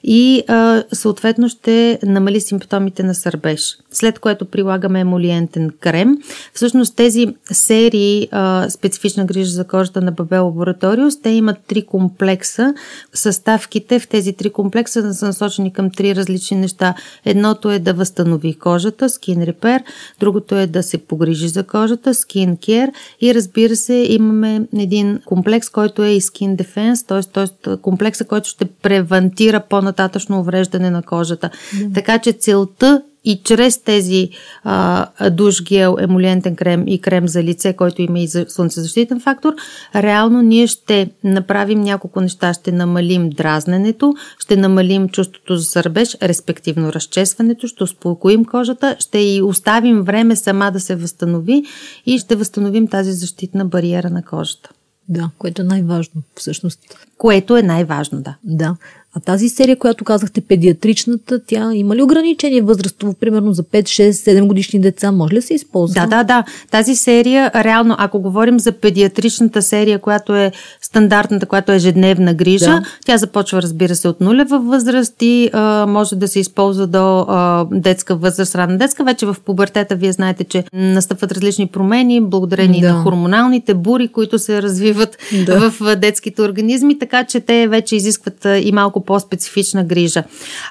и 0.07 0.43
а, 0.47 0.83
съответно 0.93 1.49
ще 1.49 1.99
намали 2.03 2.41
симптомите 2.41 3.03
на 3.03 3.15
сърбеж. 3.15 3.77
След 3.91 4.19
което 4.19 4.45
прилагаме 4.45 4.99
емолиентен 4.99 5.71
крем. 5.79 6.17
Всъщност 6.53 6.95
тези 6.95 7.27
серии 7.51 8.27
а, 8.31 8.69
специфична 8.69 9.25
грижа 9.25 9.51
за 9.51 9.63
кожата 9.67 10.01
на 10.01 10.11
Бабел 10.11 10.45
Лабораториус, 10.45 11.21
те 11.21 11.29
имат 11.29 11.57
три 11.67 11.81
комплекса. 11.81 12.73
Съставките 13.13 13.99
в 13.99 14.07
тези 14.07 14.33
три 14.33 14.49
комплекса 14.49 15.13
са 15.13 15.25
насочени 15.25 15.73
към 15.73 15.91
три 15.91 16.15
различни 16.15 16.57
неща. 16.57 16.95
Едното 17.25 17.71
е 17.71 17.79
да 17.79 17.93
възстанови 17.93 18.53
кожата, 18.53 19.09
skin 19.09 19.53
repair, 19.53 19.83
другото 20.19 20.55
е 20.55 20.67
да 20.67 20.83
се 20.83 20.97
погрижи 20.97 21.47
за 21.47 21.63
кожата, 21.63 22.13
skin 22.13 22.57
care 22.57 22.91
и 23.21 23.35
разбира 23.35 23.75
се 23.75 23.93
имаме 24.09 24.61
един 24.77 25.19
комплекс, 25.25 25.69
който 25.69 26.03
е 26.03 26.09
и 26.09 26.21
skin 26.21 26.55
defense, 26.55 27.31
т.е. 27.33 27.77
комплекса, 27.77 28.25
който 28.25 28.49
ще 28.49 28.65
превентира 28.65 29.59
по-нататъчно 29.95 30.39
увреждане 30.39 30.89
на 30.89 31.01
кожата. 31.01 31.49
Mm. 31.49 31.93
Така 31.93 32.19
че 32.19 32.31
целта 32.31 33.01
и 33.27 33.41
чрез 33.43 33.77
тези 33.77 34.29
а, 34.63 35.29
душ 35.29 35.63
гел, 35.63 35.97
емулиентен 35.99 36.55
крем 36.55 36.87
и 36.87 37.01
крем 37.01 37.27
за 37.27 37.43
лице, 37.43 37.73
който 37.73 38.01
има 38.01 38.19
и 38.19 38.27
за 38.27 38.45
слънцезащитен 38.49 39.19
фактор, 39.19 39.53
реално 39.95 40.41
ние 40.41 40.67
ще 40.67 41.09
направим 41.23 41.81
няколко 41.81 42.21
неща. 42.21 42.53
Ще 42.53 42.71
намалим 42.71 43.29
дразненето, 43.29 44.13
ще 44.39 44.55
намалим 44.57 45.09
чувството 45.09 45.57
за 45.57 45.63
сърбеж, 45.63 46.17
респективно 46.21 46.93
разчесването, 46.93 47.67
ще 47.67 47.83
успокоим 47.83 48.45
кожата, 48.45 48.95
ще 48.99 49.19
и 49.19 49.41
оставим 49.41 50.01
време 50.01 50.35
сама 50.35 50.71
да 50.71 50.79
се 50.79 50.95
възстанови 50.95 51.63
и 52.05 52.19
ще 52.19 52.35
възстановим 52.35 52.87
тази 52.87 53.13
защитна 53.13 53.65
бариера 53.65 54.09
на 54.09 54.23
кожата. 54.23 54.69
Да, 55.09 55.29
което 55.37 55.61
е 55.61 55.65
най-важно 55.65 56.21
всъщност. 56.35 56.79
Което 57.17 57.57
е 57.57 57.61
най-важно, 57.61 58.21
да. 58.21 58.35
Да. 58.43 58.75
А 59.17 59.19
тази 59.19 59.49
серия, 59.49 59.75
която 59.75 60.03
казахте, 60.03 60.41
педиатричната, 60.41 61.39
тя 61.47 61.71
има 61.73 61.95
ли 61.95 62.01
ограничение 62.03 62.61
възрастово, 62.61 63.13
примерно 63.13 63.53
за 63.53 63.63
5, 63.63 63.83
6, 63.83 64.11
7 64.11 64.47
годишни 64.47 64.79
деца? 64.79 65.11
Може 65.11 65.33
ли 65.33 65.35
да 65.35 65.41
се 65.41 65.53
използва? 65.53 66.01
Да, 66.01 66.07
да, 66.07 66.23
да. 66.23 66.43
Тази 66.71 66.95
серия, 66.95 67.51
реално, 67.55 67.95
ако 67.97 68.19
говорим 68.19 68.59
за 68.59 68.71
педиатричната 68.71 69.61
серия, 69.61 69.99
която 69.99 70.35
е 70.35 70.51
стандартната, 70.81 71.45
която 71.45 71.71
е 71.71 71.75
ежедневна 71.75 72.33
грижа, 72.33 72.65
да. 72.65 72.83
тя 73.05 73.17
започва, 73.17 73.61
разбира 73.61 73.95
се, 73.95 74.07
от 74.07 74.21
нулева 74.21 74.59
възраст 74.59 75.15
и 75.21 75.49
а, 75.53 75.85
може 75.85 76.15
да 76.15 76.27
се 76.27 76.39
използва 76.39 76.87
до 76.87 77.19
а, 77.19 77.65
детска 77.71 78.15
възраст, 78.15 78.55
ранна 78.55 78.77
детска. 78.77 79.03
Вече 79.03 79.25
в 79.25 79.35
пубертета, 79.45 79.95
вие 79.95 80.11
знаете, 80.11 80.43
че 80.43 80.63
настъпват 80.73 81.31
различни 81.31 81.67
промени, 81.67 82.21
благодарение 82.21 82.81
да. 82.81 82.93
на 82.93 83.03
хормоналните 83.03 83.73
бури, 83.73 84.07
които 84.07 84.39
се 84.39 84.61
развиват 84.61 85.17
да. 85.45 85.69
в 85.69 85.95
детските 85.95 86.41
организми, 86.41 86.99
така 86.99 87.23
че 87.23 87.39
те 87.39 87.67
вече 87.67 87.95
изискват 87.95 88.47
и 88.61 88.71
малко 89.05 89.15
по-специфична 89.15 89.83
грижа. 89.83 90.23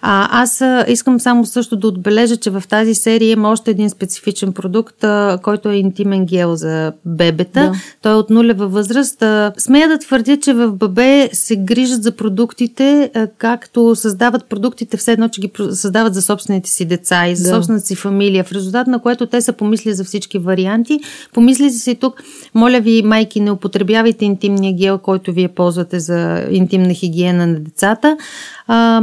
А, 0.03 0.43
аз 0.43 0.63
искам 0.89 1.21
само 1.21 1.47
също 1.47 1.77
да 1.77 1.89
отбележа, 1.89 2.37
че 2.37 2.51
в 2.51 2.63
тази 2.69 2.95
серия 2.95 3.31
има 3.31 3.51
още 3.51 3.71
един 3.71 3.91
специфичен 3.91 4.53
продукт, 4.53 5.05
а, 5.05 5.39
който 5.43 5.69
е 5.69 5.77
интимен 5.77 6.27
гел 6.27 6.57
за 6.57 6.93
бебета. 7.05 7.61
Да. 7.61 7.73
Той 8.03 8.13
е 8.13 8.17
от 8.17 8.31
нулева 8.31 8.69
възраст. 8.69 9.23
А, 9.23 9.53
смея 9.59 9.89
да 9.89 9.99
твърдя, 9.99 10.37
че 10.37 10.55
в 10.55 10.73
бебе 10.73 11.31
се 11.33 11.57
грижат 11.57 12.03
за 12.03 12.13
продуктите, 12.13 13.11
а, 13.15 13.27
както 13.39 13.97
създават 13.97 14.45
продуктите, 14.45 14.97
все 14.97 15.13
едно, 15.13 15.29
че 15.29 15.41
ги 15.41 15.51
създават 15.71 16.15
за 16.15 16.23
собствените 16.23 16.71
си 16.71 16.85
деца 16.85 17.29
и 17.29 17.37
за 17.37 17.43
да. 17.43 17.55
собствената 17.55 17.87
си 17.87 17.95
фамилия, 17.95 18.45
в 18.45 18.53
резултат 18.53 18.87
на 18.87 18.99
което 18.99 19.27
те 19.27 19.41
са 19.41 19.53
помисли 19.53 19.95
за 19.95 20.05
всички 20.05 20.39
варианти. 20.39 21.01
Помисли 21.33 21.71
си 21.71 21.95
тук, 21.95 22.23
моля 22.55 22.81
ви, 22.81 23.03
майки, 23.03 23.41
не 23.41 23.51
употребявайте 23.51 24.25
интимния 24.25 24.75
гел, 24.75 24.99
който 24.99 25.33
вие 25.33 25.49
ползвате 25.49 26.01
за 26.01 26.47
интимна 26.51 26.95
хигиена 26.95 27.47
на 27.47 27.61
децата 27.61 28.17
А, 28.67 29.03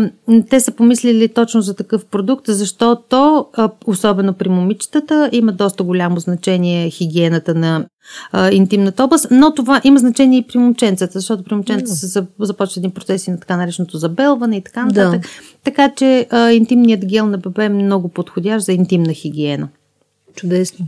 те 0.49 0.59
са 0.59 0.71
помислили 0.71 1.27
точно 1.27 1.61
за 1.61 1.75
такъв 1.75 2.05
продукт, 2.05 2.45
защото, 2.47 3.45
особено 3.85 4.33
при 4.33 4.49
момичетата, 4.49 5.29
има 5.31 5.51
доста 5.51 5.83
голямо 5.83 6.19
значение 6.19 6.89
хигиената 6.89 7.55
на 7.55 7.85
а, 8.31 8.51
интимната 8.51 9.03
област, 9.03 9.27
но 9.31 9.53
това 9.53 9.81
има 9.83 9.99
значение 9.99 10.39
и 10.39 10.47
при 10.47 10.57
момченцата, 10.57 11.19
защото 11.19 11.43
при 11.43 11.55
момченцата 11.55 11.95
се 11.95 12.23
започват 12.39 12.77
един 12.77 12.91
процеси 12.91 13.31
на 13.31 13.39
така 13.39 13.57
нареченото 13.57 13.97
забелване 13.97 14.57
и 14.57 14.61
така 14.61 14.85
нататък. 14.85 15.21
Да. 15.21 15.27
Така 15.63 15.91
че 15.95 16.27
а, 16.29 16.51
интимният 16.51 17.05
гел 17.05 17.25
на 17.25 17.37
бебе 17.37 17.65
е 17.65 17.69
много 17.69 18.07
подходящ 18.07 18.65
за 18.65 18.73
интимна 18.73 19.13
хигиена. 19.13 19.67
Чудесно. 20.35 20.87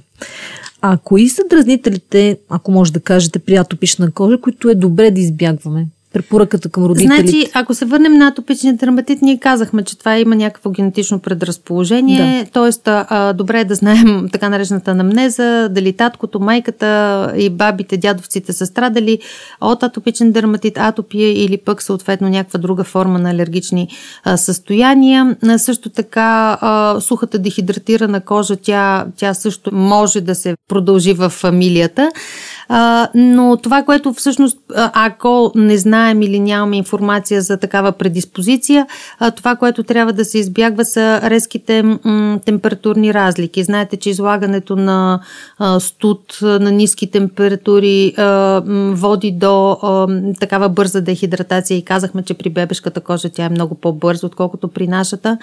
А 0.81 0.97
кои 0.97 1.29
са 1.29 1.41
дразнителите, 1.49 2.37
ако 2.49 2.71
може 2.71 2.93
да 2.93 2.99
кажете, 2.99 3.39
при 3.39 3.55
атопична 3.55 4.11
кожа, 4.11 4.41
които 4.41 4.69
е 4.69 4.75
добре 4.75 5.11
да 5.11 5.21
избягваме? 5.21 5.87
Препоръката 6.13 6.69
към 6.69 6.85
родителите? 6.85 7.21
Значи, 7.21 7.45
ако 7.53 7.73
се 7.73 7.85
върнем 7.85 8.13
на 8.13 8.27
атопичния 8.27 8.73
дерматит, 8.73 9.21
ние 9.21 9.39
казахме, 9.39 9.83
че 9.83 9.99
това 9.99 10.17
има 10.17 10.35
някакво 10.35 10.69
генетично 10.69 11.19
предразположение, 11.19 12.45
т.е. 12.53 13.33
добре 13.33 13.59
е 13.59 13.65
да 13.65 13.75
знаем 13.75 14.29
така 14.31 14.49
наречената 14.49 14.91
анамнеза, 14.91 15.69
дали 15.71 15.93
таткото, 15.93 16.39
майката 16.39 17.31
и 17.37 17.49
бабите, 17.49 17.97
дядовците 17.97 18.53
са 18.53 18.65
страдали 18.65 19.19
от 19.61 19.83
атопичен 19.83 20.31
дерматит, 20.31 20.77
атопия 20.77 21.43
или 21.45 21.57
пък 21.57 21.81
съответно 21.81 22.29
някаква 22.29 22.59
друга 22.59 22.83
форма 22.83 23.19
на 23.19 23.31
алергични 23.31 23.87
а, 24.23 24.37
състояния. 24.37 25.35
А, 25.43 25.57
също 25.57 25.89
така 25.89 26.57
а, 26.61 26.99
сухата 26.99 27.39
дехидратирана 27.39 28.21
кожа, 28.21 28.55
тя, 28.55 29.05
тя 29.17 29.33
също 29.33 29.75
може 29.75 30.21
да 30.21 30.35
се 30.35 30.55
продължи 30.67 31.13
в 31.13 31.29
фамилията. 31.29 32.11
А, 32.69 33.09
но 33.15 33.57
това, 33.57 33.83
което 33.83 34.13
всъщност, 34.13 34.57
ако 34.75 35.51
не 35.55 35.77
знаем 35.77 36.02
или 36.11 36.39
нямаме 36.39 36.77
информация 36.77 37.41
за 37.41 37.57
такава 37.57 37.91
предиспозиция, 37.91 38.87
това, 39.35 39.55
което 39.55 39.83
трябва 39.83 40.13
да 40.13 40.25
се 40.25 40.37
избягва 40.37 40.85
са 40.85 41.21
резките 41.23 41.83
температурни 42.45 43.13
разлики. 43.13 43.63
Знаете, 43.63 43.97
че 43.97 44.09
излагането 44.09 44.75
на 44.75 45.19
студ 45.79 46.37
на 46.41 46.71
ниски 46.71 47.11
температури 47.11 48.13
води 48.91 49.31
до 49.31 49.77
такава 50.39 50.69
бърза 50.69 51.01
дехидратация 51.01 51.77
и 51.77 51.85
казахме, 51.85 52.23
че 52.23 52.33
при 52.33 52.49
бебешката 52.49 53.01
кожа 53.01 53.29
тя 53.29 53.45
е 53.45 53.49
много 53.49 53.75
по-бърза, 53.75 54.27
отколкото 54.27 54.67
при 54.67 54.87
нашата. 54.87 55.37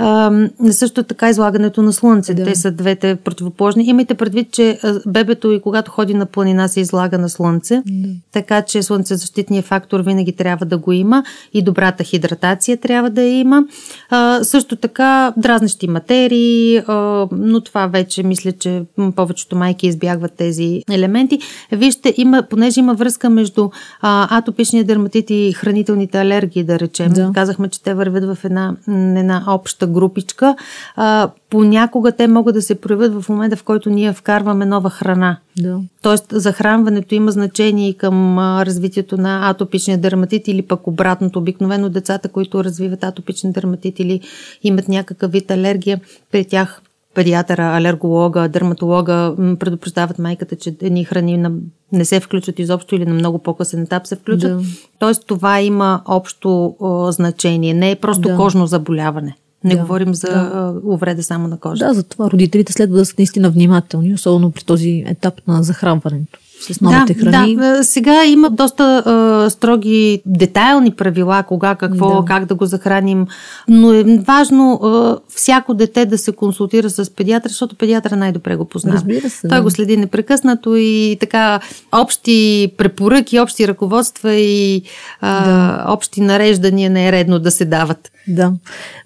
А, 0.00 0.48
също 0.70 1.02
така 1.02 1.28
излагането 1.28 1.82
на 1.82 1.92
слънце. 1.92 2.34
Да. 2.34 2.44
Те 2.44 2.54
са 2.54 2.70
двете 2.70 3.16
противоположни. 3.16 3.84
Имайте 3.84 4.14
предвид, 4.14 4.52
че 4.52 4.78
бебето 5.06 5.52
и 5.52 5.60
когато 5.60 5.90
ходи 5.90 6.14
на 6.14 6.26
планина 6.26 6.68
се 6.68 6.80
излага 6.80 7.18
на 7.18 7.28
слънце, 7.28 7.82
да. 7.86 8.08
така 8.32 8.62
че 8.62 8.82
слънцезащитният 8.82 9.66
фактор 9.66 10.00
винаги 10.00 10.32
трябва 10.32 10.66
да 10.66 10.78
го 10.78 10.92
има 10.92 11.24
и 11.54 11.62
добрата 11.62 12.04
хидратация 12.04 12.76
трябва 12.76 13.10
да 13.10 13.22
има. 13.22 13.64
А, 14.10 14.44
също 14.44 14.76
така 14.76 15.32
дразнещи 15.36 15.88
материи, 15.88 16.76
а, 16.86 17.26
но 17.32 17.60
това 17.60 17.86
вече 17.86 18.22
мисля, 18.22 18.52
че 18.52 18.82
повечето 19.16 19.56
майки 19.56 19.86
избягват 19.86 20.32
тези 20.32 20.82
елементи. 20.90 21.38
Вижте, 21.72 22.14
има, 22.16 22.42
понеже 22.50 22.80
има 22.80 22.94
връзка 22.94 23.30
между 23.30 23.70
а, 24.00 24.38
атопичния 24.38 24.84
дерматит 24.84 25.30
и 25.30 25.52
хранителните 25.52 26.20
алергии, 26.20 26.64
да 26.64 26.78
речем. 26.78 27.12
Да. 27.12 27.30
Казахме, 27.34 27.68
че 27.68 27.82
те 27.82 27.94
вървят 27.94 28.24
в 28.24 28.44
една, 28.44 28.76
една 28.88 29.44
обща 29.46 29.86
групичка. 29.90 30.56
А, 30.96 31.30
понякога 31.50 32.12
те 32.12 32.28
могат 32.28 32.54
да 32.54 32.62
се 32.62 32.74
проявят 32.74 33.22
в 33.22 33.28
момента, 33.28 33.56
в 33.56 33.64
който 33.64 33.90
ние 33.90 34.12
вкарваме 34.12 34.66
нова 34.66 34.90
храна. 34.90 35.36
Да. 35.58 35.80
Тоест, 36.02 36.26
захранването 36.30 37.14
има 37.14 37.30
значение 37.30 37.88
и 37.88 37.94
към 37.94 38.38
а, 38.38 38.66
развитието 38.66 39.16
на 39.16 39.50
атопичния 39.50 39.98
дерматит 39.98 40.48
или 40.48 40.62
пък 40.62 40.86
обратното. 40.86 41.38
Обикновено 41.38 41.88
децата, 41.88 42.28
които 42.28 42.64
развиват 42.64 43.04
атопичен 43.04 43.52
дерматит 43.52 43.98
или 43.98 44.20
имат 44.62 44.88
някакъв 44.88 45.32
вид 45.32 45.50
алергия, 45.50 46.00
при 46.30 46.44
тях 46.44 46.82
педиатъра, 47.14 47.76
алерголога, 47.76 48.48
дерматолога 48.48 49.34
предупреждават 49.58 50.18
майката, 50.18 50.56
че 50.56 50.74
едни 50.82 51.04
храни 51.04 51.44
не 51.92 52.04
се 52.04 52.20
включват 52.20 52.58
изобщо 52.58 52.94
или 52.94 53.06
на 53.06 53.14
много 53.14 53.38
по-късен 53.38 53.82
етап 53.82 54.06
се 54.06 54.16
включват. 54.16 54.58
Да. 54.58 54.64
Тоест 54.98 55.26
това 55.26 55.60
има 55.60 56.02
общо 56.08 56.76
о, 56.80 57.12
значение. 57.12 57.74
Не 57.74 57.90
е 57.90 57.96
просто 57.96 58.28
да. 58.28 58.36
кожно 58.36 58.66
заболяване. 58.66 59.36
Не 59.64 59.74
да, 59.74 59.80
говорим 59.80 60.14
за 60.14 60.26
да. 60.26 60.74
увреда 60.84 61.22
само 61.22 61.48
на 61.48 61.56
кожа. 61.56 61.86
Да, 61.86 61.94
затова 61.94 62.30
родителите 62.30 62.72
следва 62.72 62.96
да 62.96 63.06
са 63.06 63.14
наистина 63.18 63.50
внимателни, 63.50 64.14
особено 64.14 64.50
при 64.50 64.64
този 64.64 65.04
етап 65.06 65.34
на 65.46 65.62
захранването 65.62 66.38
с 66.60 66.80
новите 66.80 67.14
да, 67.14 67.20
храни. 67.20 67.56
Да, 67.56 67.84
сега 67.84 68.24
има 68.24 68.50
доста 68.50 69.02
а, 69.06 69.50
строги, 69.50 70.22
детайлни 70.26 70.90
правила, 70.90 71.42
кога, 71.42 71.74
какво, 71.74 72.20
да. 72.20 72.26
как 72.26 72.44
да 72.44 72.54
го 72.54 72.66
захраним, 72.66 73.26
но 73.68 73.92
е 73.92 74.04
важно 74.04 74.72
а, 74.72 75.18
всяко 75.28 75.74
дете 75.74 76.06
да 76.06 76.18
се 76.18 76.32
консултира 76.32 76.90
с 76.90 77.10
педиатър, 77.10 77.48
защото 77.48 77.76
педиатъра 77.76 78.16
най-добре 78.16 78.56
го 78.56 78.64
познава. 78.64 78.96
Разбира 78.96 79.30
се. 79.30 79.48
Той 79.48 79.58
да. 79.58 79.62
го 79.62 79.70
следи 79.70 79.96
непрекъснато 79.96 80.76
и 80.76 81.16
така 81.20 81.60
общи 81.92 82.72
препоръки, 82.76 83.40
общи 83.40 83.68
ръководства 83.68 84.34
и 84.34 84.82
а, 85.20 85.44
да. 85.44 85.84
общи 85.92 86.20
нареждания 86.20 86.90
не 86.90 87.08
е 87.08 87.12
редно 87.12 87.38
да 87.38 87.50
се 87.50 87.64
дават. 87.64 88.10
Да. 88.28 88.52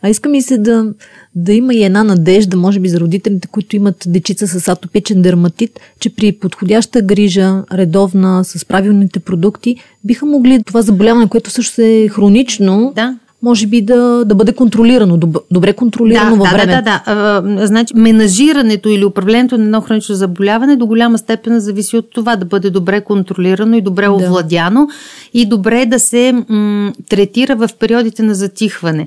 А 0.02 0.09
искам 0.09 0.35
и 0.35 0.42
се 0.42 0.59
да, 0.59 0.92
да 1.34 1.52
има 1.52 1.75
и 1.75 1.84
една 1.84 2.04
надежда, 2.04 2.56
може 2.56 2.80
би 2.80 2.88
за 2.88 3.00
родителите, 3.00 3.49
които 3.49 3.76
имат 3.76 4.04
дечица 4.06 4.47
с 4.49 4.69
атопичен 4.69 5.23
дерматит, 5.23 5.80
че 6.00 6.15
при 6.15 6.32
подходяща 6.32 7.02
грижа, 7.02 7.62
редовна, 7.73 8.45
с 8.45 8.65
правилните 8.65 9.21
продукти, 9.21 9.76
биха 10.04 10.26
могли 10.26 10.62
това 10.62 10.82
заболяване, 10.82 11.28
което 11.28 11.50
също 11.50 11.82
е 11.82 12.08
хронично, 12.08 12.93
да 12.97 13.19
може 13.45 13.67
би 13.67 13.83
да, 13.83 14.25
да 14.25 14.35
бъде 14.35 14.52
контролирано, 14.52 15.19
добре 15.50 15.73
контролирано 15.73 16.37
да, 16.37 16.37
във 16.37 16.50
време. 16.50 16.73
Да, 16.73 16.83
да, 16.83 16.83
да. 16.83 17.02
А, 17.07 17.67
значи, 17.67 17.95
менажирането 17.97 18.89
или 18.89 19.04
управлението 19.04 19.59
на 19.59 19.65
едно 19.65 19.80
хронично 19.80 20.15
заболяване 20.15 20.76
до 20.76 20.87
голяма 20.87 21.19
степен 21.19 21.61
зависи 21.61 21.97
от 21.97 22.11
това 22.11 22.37
да 22.37 22.45
бъде 22.45 22.71
добре 22.71 23.00
контролирано 23.00 23.76
и 23.76 23.80
добре 23.80 24.04
да. 24.04 24.13
овладяно 24.13 24.89
и 25.35 25.47
добре 25.47 25.87
да 25.87 25.99
се 25.99 26.45
м- 26.49 26.93
третира 27.09 27.57
в 27.57 27.69
периодите 27.78 28.23
на 28.23 28.35
затихване. 28.35 29.07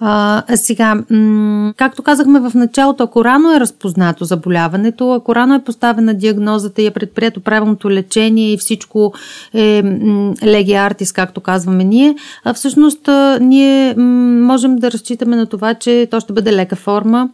А, 0.00 0.42
сега, 0.56 0.94
м- 1.10 1.72
както 1.76 2.02
казахме 2.02 2.40
в 2.40 2.52
началото, 2.54 3.04
ако 3.04 3.24
рано 3.24 3.52
е 3.52 3.60
разпознато 3.60 4.24
заболяването, 4.24 5.12
ако 5.12 5.34
рано 5.34 5.54
е 5.54 5.64
поставена 5.64 6.14
диагнозата 6.14 6.82
и 6.82 6.86
е 6.86 6.90
предприето 6.90 7.40
правилното 7.40 7.90
лечение 7.90 8.52
и 8.52 8.58
всичко 8.58 9.12
е 9.54 9.82
леги 10.44 10.72
артис, 10.72 11.12
както 11.12 11.40
казваме 11.40 11.84
ние, 11.84 12.14
а 12.44 12.54
всъщност 12.54 13.08
а, 13.08 13.38
ние 13.40 13.94
м- 13.94 14.02
можем 14.46 14.76
да 14.76 14.90
разчитаме 14.90 15.36
на 15.36 15.46
това, 15.46 15.74
че 15.74 16.08
то 16.10 16.20
ще 16.20 16.32
бъде 16.32 16.52
лека 16.52 16.76
форма 16.76 17.28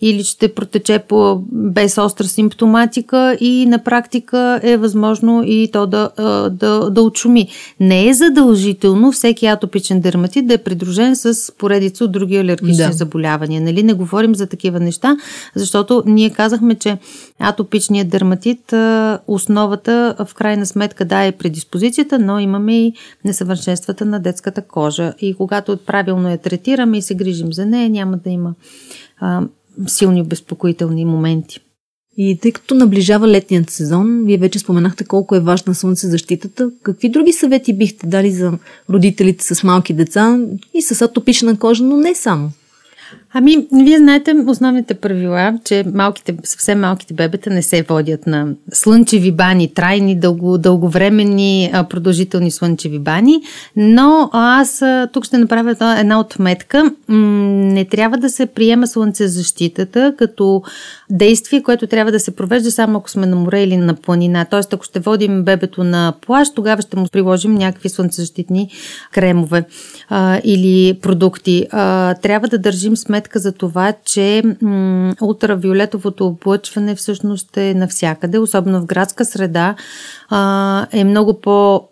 или 0.00 0.24
ще 0.24 0.54
протече 0.54 0.98
по, 0.98 1.42
без 1.52 1.98
остра 1.98 2.24
симптоматика 2.24 3.36
и 3.40 3.66
на 3.66 3.84
практика 3.84 4.60
е 4.62 4.76
възможно 4.76 5.42
и 5.46 5.70
то 5.72 5.86
да, 5.86 6.10
да, 6.50 6.90
да 6.90 7.02
отшуми. 7.02 7.48
Не 7.80 8.08
е 8.08 8.14
задължително 8.14 9.12
всеки 9.12 9.46
атопичен 9.46 10.00
дерматит 10.00 10.46
да 10.46 10.54
е 10.54 10.58
придружен 10.58 11.16
с 11.16 11.52
поредица 11.58 12.04
от 12.04 12.12
други 12.12 12.36
алергични 12.36 12.86
да. 12.86 12.92
заболявания. 12.92 13.60
Нали? 13.60 13.82
Не 13.82 13.92
говорим 13.92 14.34
за 14.34 14.46
такива 14.46 14.80
неща, 14.80 15.16
защото 15.54 16.02
ние 16.06 16.30
казахме, 16.30 16.74
че 16.74 16.98
атопичният 17.38 18.08
дерматит, 18.08 18.72
основата 19.26 20.16
в 20.18 20.34
крайна 20.34 20.66
сметка 20.66 21.04
да 21.04 21.22
е 21.22 21.32
предиспозицията, 21.32 22.18
но 22.18 22.38
имаме 22.38 22.86
и 22.86 22.92
несъвършенствата 23.24 24.04
на 24.04 24.20
детската 24.20 24.62
кожа. 24.62 25.14
И 25.20 25.34
когато 25.34 25.76
правилно 25.76 26.30
я 26.30 26.38
третираме 26.38 26.98
и 26.98 27.02
се 27.02 27.14
грижим 27.14 27.52
за 27.52 27.66
нея, 27.66 27.90
няма 27.90 28.16
да 28.16 28.30
има 28.30 28.54
силни 29.86 30.20
обезпокоителни 30.20 31.04
моменти. 31.04 31.60
И 32.16 32.38
тъй 32.42 32.52
като 32.52 32.74
наближава 32.74 33.28
летният 33.28 33.70
сезон, 33.70 34.24
вие 34.24 34.38
вече 34.38 34.58
споменахте 34.58 35.04
колко 35.04 35.34
е 35.34 35.40
важна 35.40 35.74
слънцезащитата. 35.74 36.70
Какви 36.82 37.08
други 37.08 37.32
съвети 37.32 37.72
бихте 37.72 38.06
дали 38.06 38.30
за 38.30 38.52
родителите 38.90 39.54
с 39.54 39.62
малки 39.64 39.94
деца 39.94 40.38
и 40.74 40.82
с 40.82 41.02
атопична 41.02 41.58
кожа, 41.58 41.84
но 41.84 41.96
не 41.96 42.14
само? 42.14 42.50
Ами, 43.36 43.68
вие 43.72 43.98
знаете 43.98 44.34
основните 44.46 44.94
правила, 44.94 45.58
че 45.64 45.84
малките, 45.94 46.36
съвсем 46.44 46.80
малките 46.80 47.14
бебета 47.14 47.50
не 47.50 47.62
се 47.62 47.82
водят 47.82 48.26
на 48.26 48.48
слънчеви 48.72 49.32
бани, 49.32 49.74
трайни, 49.74 50.20
дълго, 50.20 50.58
дълговременни, 50.58 51.72
продължителни 51.90 52.50
слънчеви 52.50 52.98
бани, 52.98 53.42
но 53.76 54.30
аз 54.32 54.82
тук 55.12 55.24
ще 55.24 55.38
направя 55.38 56.00
една 56.00 56.20
отметка. 56.20 56.92
Не 57.08 57.84
трябва 57.84 58.16
да 58.16 58.30
се 58.30 58.46
приема 58.46 58.86
слънцезащитата 58.86 60.14
като 60.18 60.62
действие, 61.10 61.62
което 61.62 61.86
трябва 61.86 62.12
да 62.12 62.20
се 62.20 62.36
провежда 62.36 62.70
само 62.70 62.98
ако 62.98 63.10
сме 63.10 63.26
на 63.26 63.36
море 63.36 63.62
или 63.62 63.76
на 63.76 63.94
планина. 63.94 64.44
Тоест, 64.44 64.72
ако 64.72 64.84
ще 64.84 65.00
водим 65.00 65.42
бебето 65.42 65.84
на 65.84 66.12
плаж, 66.26 66.48
тогава 66.54 66.82
ще 66.82 66.96
му 66.96 67.06
приложим 67.12 67.54
някакви 67.54 67.88
слънцезащитни 67.88 68.70
кремове 69.12 69.64
а, 70.08 70.40
или 70.44 70.98
продукти. 71.02 71.66
А, 71.70 72.14
трябва 72.14 72.48
да 72.48 72.58
държим 72.58 72.93
сметка 72.96 73.38
за 73.38 73.52
това, 73.52 73.92
че 74.04 74.42
ултравиолетовото 75.22 76.26
облъчване 76.26 76.94
всъщност 76.94 77.56
е 77.56 77.74
навсякъде, 77.74 78.38
особено 78.38 78.80
в 78.80 78.86
градска 78.86 79.24
среда, 79.24 79.74
а, 80.28 80.86
е 80.92 81.04
много 81.04 81.40
по- 81.40 81.88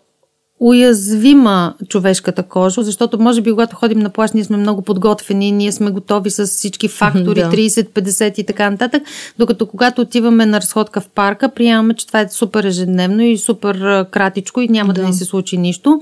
уязвима 0.63 1.73
човешката 1.89 2.43
кожа, 2.43 2.83
защото 2.83 3.19
може 3.19 3.41
би 3.41 3.51
когато 3.51 3.75
ходим 3.75 3.99
на 3.99 4.09
плащ, 4.09 4.33
ние 4.33 4.43
сме 4.43 4.57
много 4.57 4.81
подготвени, 4.81 5.51
ние 5.51 5.71
сме 5.71 5.91
готови 5.91 6.31
с 6.31 6.45
всички 6.45 6.87
фактори, 6.87 7.39
да. 7.39 7.49
30, 7.49 7.89
50 7.89 8.39
и 8.39 8.43
така 8.43 8.69
нататък, 8.69 9.03
докато 9.39 9.65
когато 9.65 10.01
отиваме 10.01 10.45
на 10.45 10.61
разходка 10.61 11.01
в 11.01 11.09
парка, 11.09 11.49
приемаме, 11.49 11.93
че 11.93 12.07
това 12.07 12.19
е 12.19 12.29
супер 12.29 12.63
ежедневно 12.63 13.21
и 13.21 13.37
супер 13.37 14.05
кратичко 14.11 14.61
и 14.61 14.67
няма 14.67 14.93
да, 14.93 15.01
да 15.01 15.07
ни 15.07 15.13
се 15.13 15.25
случи 15.25 15.57
нищо. 15.57 16.01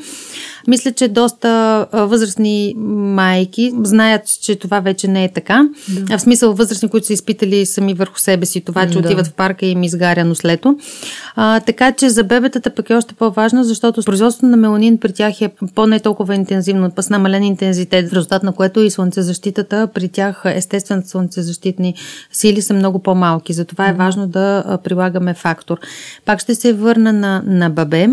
Мисля, 0.67 0.91
че 0.91 1.07
доста 1.07 1.87
възрастни 1.93 2.73
майки 2.77 3.73
знаят, 3.83 4.41
че 4.41 4.55
това 4.55 4.79
вече 4.79 5.07
не 5.07 5.23
е 5.23 5.31
така. 5.33 5.69
Да. 5.89 6.17
В 6.17 6.21
смисъл 6.21 6.53
възрастни, 6.53 6.89
които 6.89 7.07
са 7.07 7.13
изпитали 7.13 7.65
сами 7.65 7.93
върху 7.93 8.19
себе 8.19 8.45
си 8.45 8.61
това, 8.61 8.87
че 8.87 8.93
да. 8.93 8.99
отиват 8.99 9.27
в 9.27 9.33
парка 9.33 9.65
и 9.65 9.69
им 9.69 9.83
изгаря 9.83 10.25
нослето. 10.25 10.77
А, 11.35 11.59
така 11.59 11.91
че 11.91 12.09
за 12.09 12.23
бебетата 12.23 12.69
пък 12.69 12.89
е 12.89 12.95
още 12.95 13.13
по-важно, 13.13 13.63
защото 13.63 14.01
производството 14.01 14.50
на 14.51 14.57
меланин 14.57 14.97
при 14.97 15.13
тях 15.13 15.41
е 15.41 15.51
по-не 15.75 15.99
толкова 15.99 16.35
интензивно, 16.35 16.91
с 16.99 17.09
намален 17.09 17.43
интензитет, 17.43 18.09
в 18.09 18.13
резултат 18.13 18.43
на 18.43 18.53
което 18.53 18.79
и 18.79 18.89
слънцезащитата 18.89 19.87
при 19.93 20.09
тях, 20.09 20.41
естествените 20.45 21.09
слънцезащитни 21.09 21.95
сили 22.31 22.61
са 22.61 22.73
много 22.73 22.99
по-малки. 22.99 23.53
Затова 23.53 23.89
е 23.89 23.93
важно 23.93 24.27
да 24.27 24.77
прилагаме 24.83 25.33
фактор. 25.33 25.79
Пак 26.25 26.39
ще 26.39 26.55
се 26.55 26.73
върна 26.73 27.13
на, 27.13 27.43
на 27.45 27.69
бабе. 27.69 28.07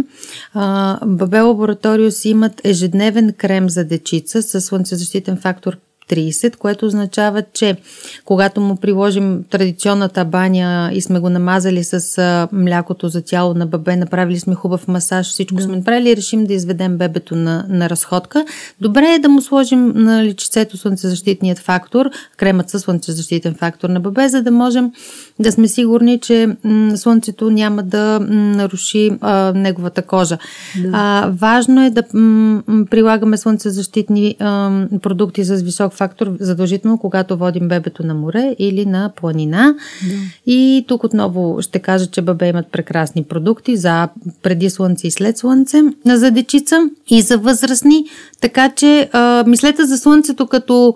А, 0.55 0.99
бабе 1.07 1.41
лабораториус 1.41 2.25
имат 2.25 2.61
ежедневен 2.65 3.33
крем 3.33 3.71
за 3.71 3.85
дечица 3.85 4.43
с 4.43 4.61
слънцезащитен 4.61 5.37
фактор 5.37 5.77
30, 6.11 6.57
което 6.57 6.87
означава, 6.87 7.43
че 7.53 7.77
когато 8.25 8.61
му 8.61 8.77
приложим 8.77 9.45
традиционната 9.51 10.25
баня 10.25 10.91
и 10.93 11.01
сме 11.01 11.21
го 11.21 11.31
намазали 11.31 11.85
с 11.85 12.49
млякото 12.53 13.09
за 13.09 13.23
тяло 13.23 13.55
на 13.55 13.67
бебе, 13.67 13.97
направили 13.97 14.41
сме 14.41 14.55
хубав 14.55 14.89
масаж, 14.89 15.27
всичко 15.27 15.57
да. 15.57 15.63
сме 15.63 15.77
направили 15.77 16.11
и 16.11 16.17
решим 16.17 16.45
да 16.47 16.55
изведем 16.55 16.99
бебето 16.99 17.37
на, 17.37 17.65
на 17.69 17.91
разходка, 17.91 18.45
добре 18.81 19.15
е 19.15 19.19
да 19.19 19.29
му 19.29 19.43
сложим 19.43 19.93
на 19.95 20.25
личицето 20.25 20.77
слънцезащитният 20.77 21.59
фактор, 21.59 22.11
кремът 22.37 22.71
със 22.71 22.83
слънцезащитен 22.83 23.55
фактор 23.55 23.89
на 23.89 24.01
бебе, 24.01 24.29
за 24.29 24.43
да 24.43 24.51
можем 24.51 24.93
да 25.39 25.53
сме 25.53 25.69
сигурни, 25.69 26.21
че 26.21 26.57
м- 26.65 26.97
слънцето 26.97 27.51
няма 27.51 27.83
да 27.83 28.21
наруши 28.31 29.11
а, 29.21 29.53
неговата 29.53 30.03
кожа. 30.03 30.39
Да. 30.83 30.91
А, 30.93 31.31
важно 31.33 31.85
е 31.85 31.91
да 31.91 32.03
м- 32.15 32.63
прилагаме 32.91 33.37
слънцезащитни 33.37 34.37
а, 34.39 34.71
продукти 35.03 35.45
с 35.45 35.63
висок 35.63 35.95
фактор 35.99 36.37
задължително, 36.41 36.99
когато 36.99 37.37
водим 37.37 37.69
бебето 37.69 38.07
на 38.07 38.15
море 38.15 38.57
или 38.59 38.87
на 38.87 39.13
планина. 39.17 39.75
Да. 40.09 40.15
И 40.47 40.85
тук 40.89 41.05
отново 41.05 41.63
ще 41.63 41.79
кажа, 41.79 42.07
че 42.07 42.23
бебе 42.23 42.49
имат 42.49 42.67
прекрасни 42.73 43.25
продукти 43.25 43.77
за 43.77 44.09
преди 44.43 44.71
слънце 44.71 45.07
и 45.07 45.11
след 45.11 45.39
слънце, 45.39 45.83
за 46.07 46.31
дечица 46.31 46.91
и 47.09 47.23
за 47.23 47.39
възрастни. 47.39 48.05
Така 48.41 48.71
че 48.71 49.09
а, 49.13 49.45
мислете 49.47 49.85
за 49.85 49.99
слънцето 49.99 50.47
като 50.47 50.95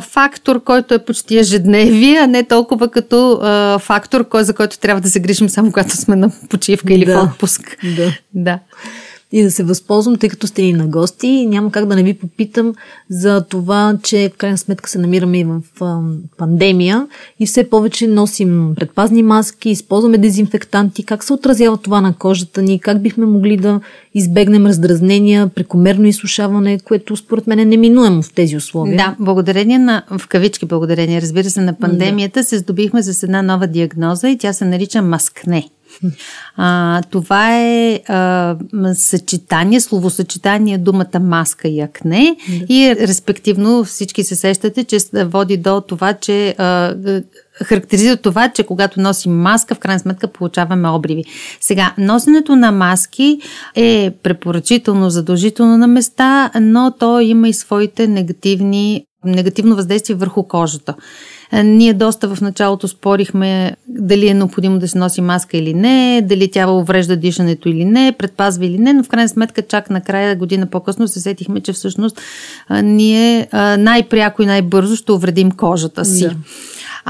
фактор, 0.00 0.64
който 0.64 0.94
е 0.94 1.04
почти 1.04 1.38
ежедневие, 1.38 2.18
а 2.18 2.26
не 2.26 2.44
толкова 2.44 2.88
като 2.88 3.38
а, 3.42 3.78
фактор, 3.78 4.26
за 4.34 4.54
който 4.54 4.78
трябва 4.78 5.00
да 5.00 5.10
се 5.10 5.20
грижим 5.20 5.48
само 5.48 5.72
когато 5.72 5.96
сме 5.96 6.16
на 6.16 6.30
почивка 6.48 6.94
или 6.94 7.04
да. 7.04 7.20
в 7.20 7.24
отпуск. 7.24 7.76
Да. 7.96 8.12
да 8.34 8.58
и 9.32 9.42
да 9.42 9.50
се 9.50 9.62
възползвам, 9.62 10.16
тъй 10.16 10.28
като 10.28 10.46
сте 10.46 10.62
ни 10.62 10.72
на 10.72 10.86
гости. 10.86 11.46
Няма 11.46 11.70
как 11.70 11.86
да 11.86 11.96
не 11.96 12.02
ви 12.02 12.14
попитам 12.14 12.74
за 13.10 13.40
това, 13.40 13.98
че 14.02 14.30
в 14.34 14.36
крайна 14.36 14.58
сметка 14.58 14.90
се 14.90 14.98
намираме 14.98 15.38
и 15.38 15.44
в 15.44 15.60
а, 15.80 16.00
пандемия 16.36 17.06
и 17.40 17.46
все 17.46 17.70
повече 17.70 18.06
носим 18.06 18.72
предпазни 18.76 19.22
маски, 19.22 19.70
използваме 19.70 20.18
дезинфектанти. 20.18 21.02
Как 21.02 21.24
се 21.24 21.32
отразява 21.32 21.76
това 21.76 22.00
на 22.00 22.14
кожата 22.14 22.62
ни? 22.62 22.80
Как 22.80 23.02
бихме 23.02 23.26
могли 23.26 23.56
да 23.56 23.80
избегнем 24.14 24.66
раздразнения, 24.66 25.48
прекомерно 25.48 26.06
изсушаване, 26.06 26.78
което 26.78 27.16
според 27.16 27.46
мен 27.46 27.58
е 27.58 27.64
неминуемо 27.64 28.22
в 28.22 28.32
тези 28.32 28.56
условия? 28.56 28.96
Да, 28.96 29.16
благодарение 29.20 29.78
на, 29.78 30.02
в 30.18 30.28
кавички 30.28 30.66
благодарение, 30.66 31.22
разбира 31.22 31.50
се, 31.50 31.60
на 31.60 31.78
пандемията 31.78 32.40
да. 32.40 32.44
се 32.44 32.58
здобихме 32.58 33.02
с 33.02 33.22
една 33.22 33.42
нова 33.42 33.66
диагноза 33.66 34.28
и 34.28 34.38
тя 34.38 34.52
се 34.52 34.64
нарича 34.64 35.02
маскне. 35.02 35.68
А, 36.56 37.02
това 37.10 37.58
е 37.58 38.00
а, 38.08 38.56
съчетание, 38.94 39.80
словосъчетание 39.80 40.78
думата 40.78 41.20
маска 41.20 41.68
и 41.68 41.80
акне 41.80 42.36
да. 42.48 42.74
и 42.74 42.96
респективно 42.96 43.84
всички 43.84 44.24
се 44.24 44.36
сещате, 44.36 44.84
че 44.84 44.98
води 45.14 45.56
до 45.56 45.80
това, 45.80 46.12
че 46.12 46.54
а, 46.58 46.94
характеризира 47.64 48.16
това, 48.16 48.48
че 48.48 48.62
когато 48.62 49.00
носим 49.00 49.32
маска, 49.32 49.74
в 49.74 49.78
крайна 49.78 50.00
сметка 50.00 50.28
получаваме 50.28 50.88
обриви. 50.88 51.24
Сега, 51.60 51.94
носенето 51.98 52.56
на 52.56 52.72
маски 52.72 53.40
е 53.74 54.10
препоръчително, 54.22 55.10
задължително 55.10 55.78
на 55.78 55.86
места, 55.86 56.50
но 56.60 56.94
то 56.98 57.20
има 57.20 57.48
и 57.48 57.52
своите 57.52 58.08
негативни, 58.08 59.04
негативно 59.24 59.76
въздействие 59.76 60.16
върху 60.16 60.42
кожата. 60.42 60.94
Е, 61.52 61.62
ние 61.62 61.94
доста 61.94 62.34
в 62.34 62.40
началото 62.40 62.88
спорихме 62.88 63.76
дали 63.88 64.28
е 64.28 64.34
необходимо 64.34 64.78
да 64.78 64.88
се 64.88 64.98
носи 64.98 65.20
маска 65.20 65.56
или 65.56 65.74
не, 65.74 66.22
дали 66.24 66.50
тя 66.50 66.70
уврежда 66.70 67.16
дишането 67.16 67.68
или 67.68 67.84
не, 67.84 68.14
предпазва 68.18 68.66
или 68.66 68.78
не, 68.78 68.92
но 68.92 69.04
в 69.04 69.08
крайна 69.08 69.28
сметка 69.28 69.62
чак 69.62 69.90
накрая 69.90 70.36
година 70.36 70.66
по-късно 70.66 71.08
се 71.08 71.20
сетихме, 71.20 71.60
че 71.60 71.72
всъщност 71.72 72.20
ние 72.70 73.48
най-пряко 73.78 74.42
и 74.42 74.46
най-бързо 74.46 74.96
ще 74.96 75.12
увредим 75.12 75.50
кожата 75.50 76.04
си. 76.04 76.28
Да. 76.28 76.34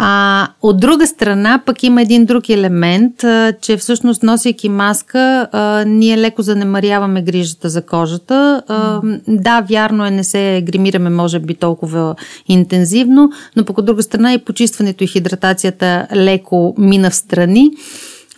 А, 0.00 0.48
от 0.62 0.80
друга 0.80 1.06
страна, 1.06 1.62
пък 1.66 1.82
има 1.82 2.02
един 2.02 2.24
друг 2.24 2.48
елемент, 2.48 3.24
а, 3.24 3.52
че 3.60 3.76
всъщност 3.76 4.22
носейки 4.22 4.68
маска, 4.68 5.48
а, 5.52 5.84
ние 5.86 6.18
леко 6.18 6.42
занемаряваме 6.42 7.22
грижата 7.22 7.68
за 7.68 7.82
кожата. 7.82 8.62
А, 8.68 9.00
да, 9.28 9.60
вярно 9.60 10.06
е, 10.06 10.10
не 10.10 10.24
се 10.24 10.62
гримираме, 10.66 11.10
може 11.10 11.38
би, 11.38 11.54
толкова 11.54 12.14
интензивно, 12.48 13.30
но 13.56 13.64
пък 13.64 13.78
от 13.78 13.84
друга 13.84 14.02
страна 14.02 14.32
и 14.32 14.44
почистването 14.44 15.04
и 15.04 15.06
хидратацията 15.06 16.06
леко 16.14 16.74
мина 16.78 17.10
в 17.10 17.14
страни 17.14 17.70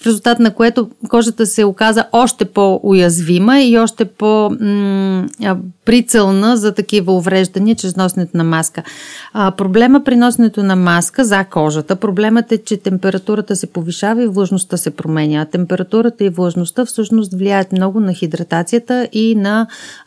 в 0.02 0.06
резултат 0.06 0.38
на 0.38 0.54
което 0.54 0.90
кожата 1.08 1.46
се 1.46 1.64
оказа 1.64 2.04
още 2.12 2.44
по-уязвима 2.44 3.60
и 3.60 3.78
още 3.78 4.04
по-прицелна 4.04 4.56
за 6.56 6.74
такива 6.74 7.12
увреждания 7.12 7.76
чрез 7.76 7.96
носенето 7.96 8.36
на 8.36 8.44
маска. 8.44 8.82
А, 9.32 9.50
проблема 9.50 10.04
при 10.04 10.16
носенето 10.16 10.62
на 10.62 10.76
маска 10.76 11.24
за 11.24 11.44
кожата, 11.44 11.96
проблемът 11.96 12.52
е, 12.52 12.58
че 12.58 12.76
температурата 12.76 13.56
се 13.56 13.66
повишава 13.66 14.22
и 14.22 14.26
влажността 14.26 14.76
се 14.76 14.90
променя. 14.90 15.44
Температурата 15.44 16.24
и 16.24 16.28
влажността 16.28 16.84
всъщност 16.84 17.34
влияят 17.34 17.72
много 17.72 18.00
на 18.00 18.14
хидратацията 18.14 19.08
и 19.12 19.34
на 19.34 19.66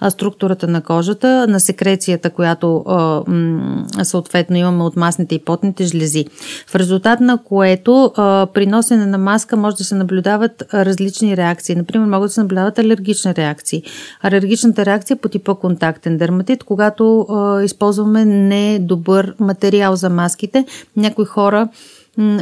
структурата 0.10 0.68
на 0.68 0.82
кожата, 0.82 1.48
на 1.48 1.60
секрецията, 1.60 2.30
която 2.30 2.84
съответно 4.04 4.58
имаме 4.58 4.84
от 4.84 4.96
масните 4.96 5.36
и 5.36 5.40
потните 5.40 5.86
жлези. 5.86 6.26
В 6.68 6.76
резултат 6.76 7.20
на 7.20 7.38
което 7.38 8.12
при 8.54 8.68
носене 8.68 9.06
на 9.06 9.18
маска 9.18 9.58
може 9.58 9.76
да 9.76 9.83
да 9.84 9.88
се 9.88 9.96
наблюдават 9.96 10.64
различни 10.74 11.38
реакции. 11.38 11.76
Например, 11.76 12.08
могат 12.08 12.30
да 12.30 12.34
се 12.34 12.42
наблюдават 12.42 12.80
алергични 12.80 13.36
реакции. 13.36 13.84
Алергичната 14.22 14.86
реакция 14.86 15.18
по 15.18 15.30
типа 15.30 15.56
контактен 15.56 16.18
дерматит, 16.18 16.64
когато 16.64 17.22
а, 17.22 17.64
използваме 17.64 18.26
недобър 18.26 19.36
материал 19.40 19.96
за 19.96 20.10
маските. 20.10 20.66
Някои 20.96 21.26
хора 21.26 21.70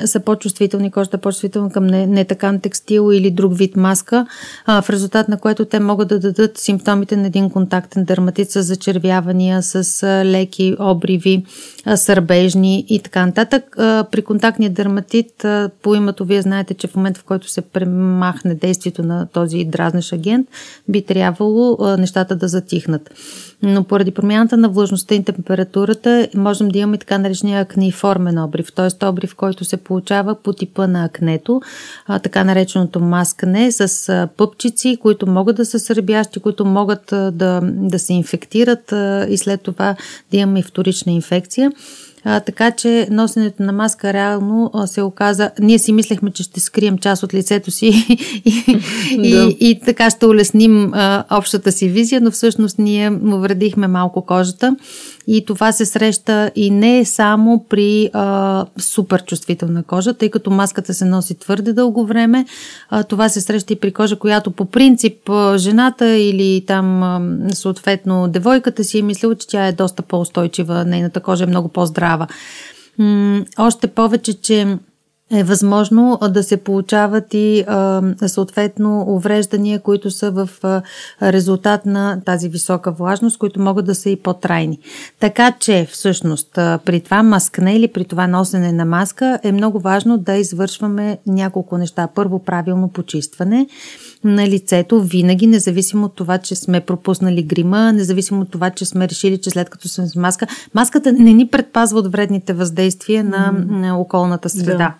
са 0.05 0.19
по-чувствителни, 0.19 0.91
кожата 0.91 1.17
е 1.17 1.19
по-чувствителна 1.19 1.71
към 1.71 1.87
не, 1.87 2.07
не 2.07 2.25
такан 2.25 2.59
текстил 2.59 3.13
или 3.13 3.31
друг 3.31 3.57
вид 3.57 3.75
маска, 3.75 4.27
а, 4.65 4.81
в 4.81 4.89
резултат 4.89 5.27
на 5.27 5.39
което 5.39 5.65
те 5.65 5.79
могат 5.79 6.07
да 6.07 6.19
дадат 6.19 6.57
симптомите 6.57 7.17
на 7.17 7.27
един 7.27 7.49
контактен 7.49 8.03
дерматит 8.03 8.51
с 8.51 8.63
зачервявания, 8.63 9.61
с 9.61 10.03
леки 10.25 10.75
обриви, 10.79 11.45
сърбежни 11.95 12.85
и 12.89 12.99
така 12.99 13.25
нататък. 13.25 13.63
При 14.11 14.21
контактния 14.21 14.69
дерматит, 14.69 15.45
по 15.81 15.95
името 15.95 16.25
вие 16.25 16.41
знаете, 16.41 16.73
че 16.73 16.87
в 16.87 16.95
момента 16.95 17.19
в 17.19 17.23
който 17.23 17.49
се 17.49 17.61
премахне 17.61 18.55
действието 18.55 19.03
на 19.03 19.27
този 19.33 19.63
дразнеш 19.63 20.13
агент, 20.13 20.47
би 20.87 21.01
трябвало 21.01 21.77
нещата 21.97 22.35
да 22.35 22.47
затихнат 22.47 23.09
но 23.63 23.83
поради 23.83 24.11
промяната 24.11 24.57
на 24.57 24.69
влажността 24.69 25.15
и 25.15 25.23
температурата 25.23 26.27
можем 26.35 26.69
да 26.69 26.79
имаме 26.79 26.97
така 26.97 27.17
наречения 27.17 27.61
акнеиформен 27.61 28.43
обрив, 28.43 28.73
т.е. 28.73 29.05
обрив, 29.05 29.35
който 29.35 29.65
се 29.65 29.77
получава 29.77 30.35
по 30.35 30.53
типа 30.53 30.87
на 30.87 31.05
акнето, 31.05 31.61
така 32.23 32.43
нареченото 32.43 32.99
маскане 32.99 33.71
с 33.71 34.27
пъпчици, 34.37 34.97
които 35.01 35.27
могат 35.27 35.55
да 35.55 35.65
са 35.65 35.79
сърбящи, 35.79 36.39
които 36.39 36.65
могат 36.65 37.03
да, 37.31 37.61
да 37.63 37.99
се 37.99 38.13
инфектират 38.13 38.93
и 39.29 39.37
след 39.37 39.61
това 39.61 39.95
да 40.31 40.37
имаме 40.37 40.63
вторична 40.63 41.11
инфекция. 41.11 41.70
А, 42.23 42.39
така 42.39 42.71
че 42.71 43.07
носенето 43.11 43.63
на 43.63 43.71
маска 43.71 44.13
реално 44.13 44.71
а, 44.73 44.87
се 44.87 45.01
оказа. 45.01 45.51
Ние 45.59 45.79
си 45.79 45.93
мислехме, 45.93 46.31
че 46.31 46.43
ще 46.43 46.59
скрием 46.59 46.97
част 46.97 47.23
от 47.23 47.33
лицето 47.33 47.71
си 47.71 47.87
и, 49.11 49.31
да. 49.31 49.43
и, 49.43 49.57
и 49.59 49.79
така 49.85 50.09
ще 50.09 50.25
улесним 50.25 50.91
а, 50.93 51.23
общата 51.31 51.71
си 51.71 51.89
визия, 51.89 52.21
но 52.21 52.31
всъщност 52.31 52.79
ние 52.79 53.09
му 53.09 53.39
вредихме 53.39 53.87
малко 53.87 54.25
кожата. 54.25 54.75
И 55.27 55.45
това 55.45 55.71
се 55.71 55.85
среща 55.85 56.51
и 56.55 56.71
не 56.71 57.05
само 57.05 57.65
при 57.69 58.09
а, 58.13 58.65
супер 58.79 59.25
чувствителна 59.25 59.83
кожа, 59.83 60.13
тъй 60.13 60.29
като 60.29 60.51
маската 60.51 60.93
се 60.93 61.05
носи 61.05 61.35
твърде 61.35 61.73
дълго 61.73 62.05
време. 62.05 62.45
А, 62.89 63.03
това 63.03 63.29
се 63.29 63.41
среща 63.41 63.73
и 63.73 63.79
при 63.79 63.93
кожа, 63.93 64.19
която 64.19 64.51
по 64.51 64.65
принцип 64.65 65.31
жената 65.55 66.17
или 66.17 66.63
там 66.67 67.47
съответно 67.53 68.27
девойката 68.27 68.83
си 68.83 68.99
е 68.99 69.01
мислила, 69.01 69.35
че 69.35 69.47
тя 69.47 69.67
е 69.67 69.73
доста 69.73 70.01
по-устойчива, 70.01 70.85
нейната 70.85 71.19
кожа 71.19 71.43
е 71.43 71.47
много 71.47 71.67
по-здрава. 71.67 72.27
М- 72.97 73.45
още 73.57 73.87
повече, 73.87 74.33
че 74.33 74.77
е 75.33 75.43
възможно 75.43 76.19
да 76.29 76.43
се 76.43 76.57
получават 76.57 77.33
и 77.33 77.65
съответно 78.25 79.05
увреждания, 79.07 79.79
които 79.79 80.11
са 80.11 80.31
в 80.31 80.49
резултат 81.21 81.85
на 81.85 82.21
тази 82.25 82.49
висока 82.49 82.91
влажност, 82.91 83.37
които 83.37 83.61
могат 83.61 83.85
да 83.85 83.95
са 83.95 84.09
и 84.09 84.15
по-трайни. 84.15 84.79
Така 85.19 85.51
че 85.59 85.87
всъщност 85.91 86.49
при 86.55 86.99
това 86.99 87.23
маскане 87.23 87.75
или 87.75 87.87
при 87.87 88.05
това 88.05 88.27
носене 88.27 88.71
на 88.71 88.85
маска 88.85 89.39
е 89.43 89.51
много 89.51 89.79
важно 89.79 90.17
да 90.17 90.33
извършваме 90.33 91.17
няколко 91.27 91.77
неща. 91.77 92.07
Първо 92.15 92.39
правилно 92.39 92.87
почистване 92.87 93.67
на 94.23 94.47
лицето 94.47 95.01
винаги, 95.01 95.47
независимо 95.47 96.05
от 96.05 96.15
това, 96.15 96.37
че 96.37 96.55
сме 96.55 96.79
пропуснали 96.79 97.43
грима, 97.43 97.93
независимо 97.93 98.41
от 98.41 98.51
това, 98.51 98.69
че 98.69 98.85
сме 98.85 99.09
решили, 99.09 99.37
че 99.37 99.49
след 99.49 99.69
като 99.69 99.87
сме 99.87 100.07
с 100.07 100.15
маска, 100.15 100.47
маската 100.73 101.13
не 101.13 101.33
ни 101.33 101.47
предпазва 101.47 101.99
от 101.99 102.11
вредните 102.11 102.53
въздействия 102.53 103.23
на, 103.23 103.51
на 103.67 103.99
околната 103.99 104.49
среда. 104.49 104.77
Да. 104.77 104.93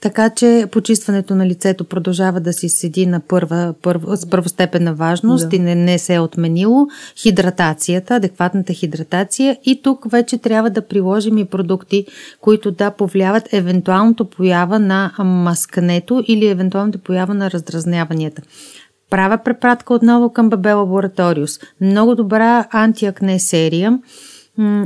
Така 0.00 0.30
че 0.30 0.66
почистването 0.72 1.34
на 1.34 1.46
лицето 1.46 1.84
продължава 1.84 2.40
да 2.40 2.52
си 2.52 2.68
седи 2.68 3.06
на 3.06 3.20
първа, 3.20 3.74
първа, 3.82 4.16
с 4.16 4.30
първостепенна 4.30 4.94
важност 4.94 5.48
да. 5.48 5.56
и 5.56 5.58
не, 5.58 5.74
не 5.74 5.98
се 5.98 6.14
е 6.14 6.20
отменило. 6.20 6.86
Хидратацията, 7.16 8.14
адекватната 8.14 8.72
хидратация 8.72 9.58
и 9.64 9.82
тук 9.82 10.10
вече 10.10 10.38
трябва 10.38 10.70
да 10.70 10.82
приложим 10.82 11.38
и 11.38 11.44
продукти, 11.44 12.06
които 12.40 12.70
да 12.70 12.90
повлияват 12.90 13.52
евентуалното 13.52 14.24
поява 14.24 14.78
на 14.78 15.12
маскането 15.18 16.24
или 16.28 16.46
евентуалното 16.46 16.98
поява 16.98 17.34
на 17.34 17.50
раздразняванията. 17.50 18.42
Правя 19.10 19.38
препратка 19.44 19.94
отново 19.94 20.32
към 20.32 20.50
Бабе 20.50 20.72
Лабораториус. 20.72 21.58
Много 21.80 22.14
добра 22.14 22.68
антиакне 22.72 23.38
серия 23.38 23.98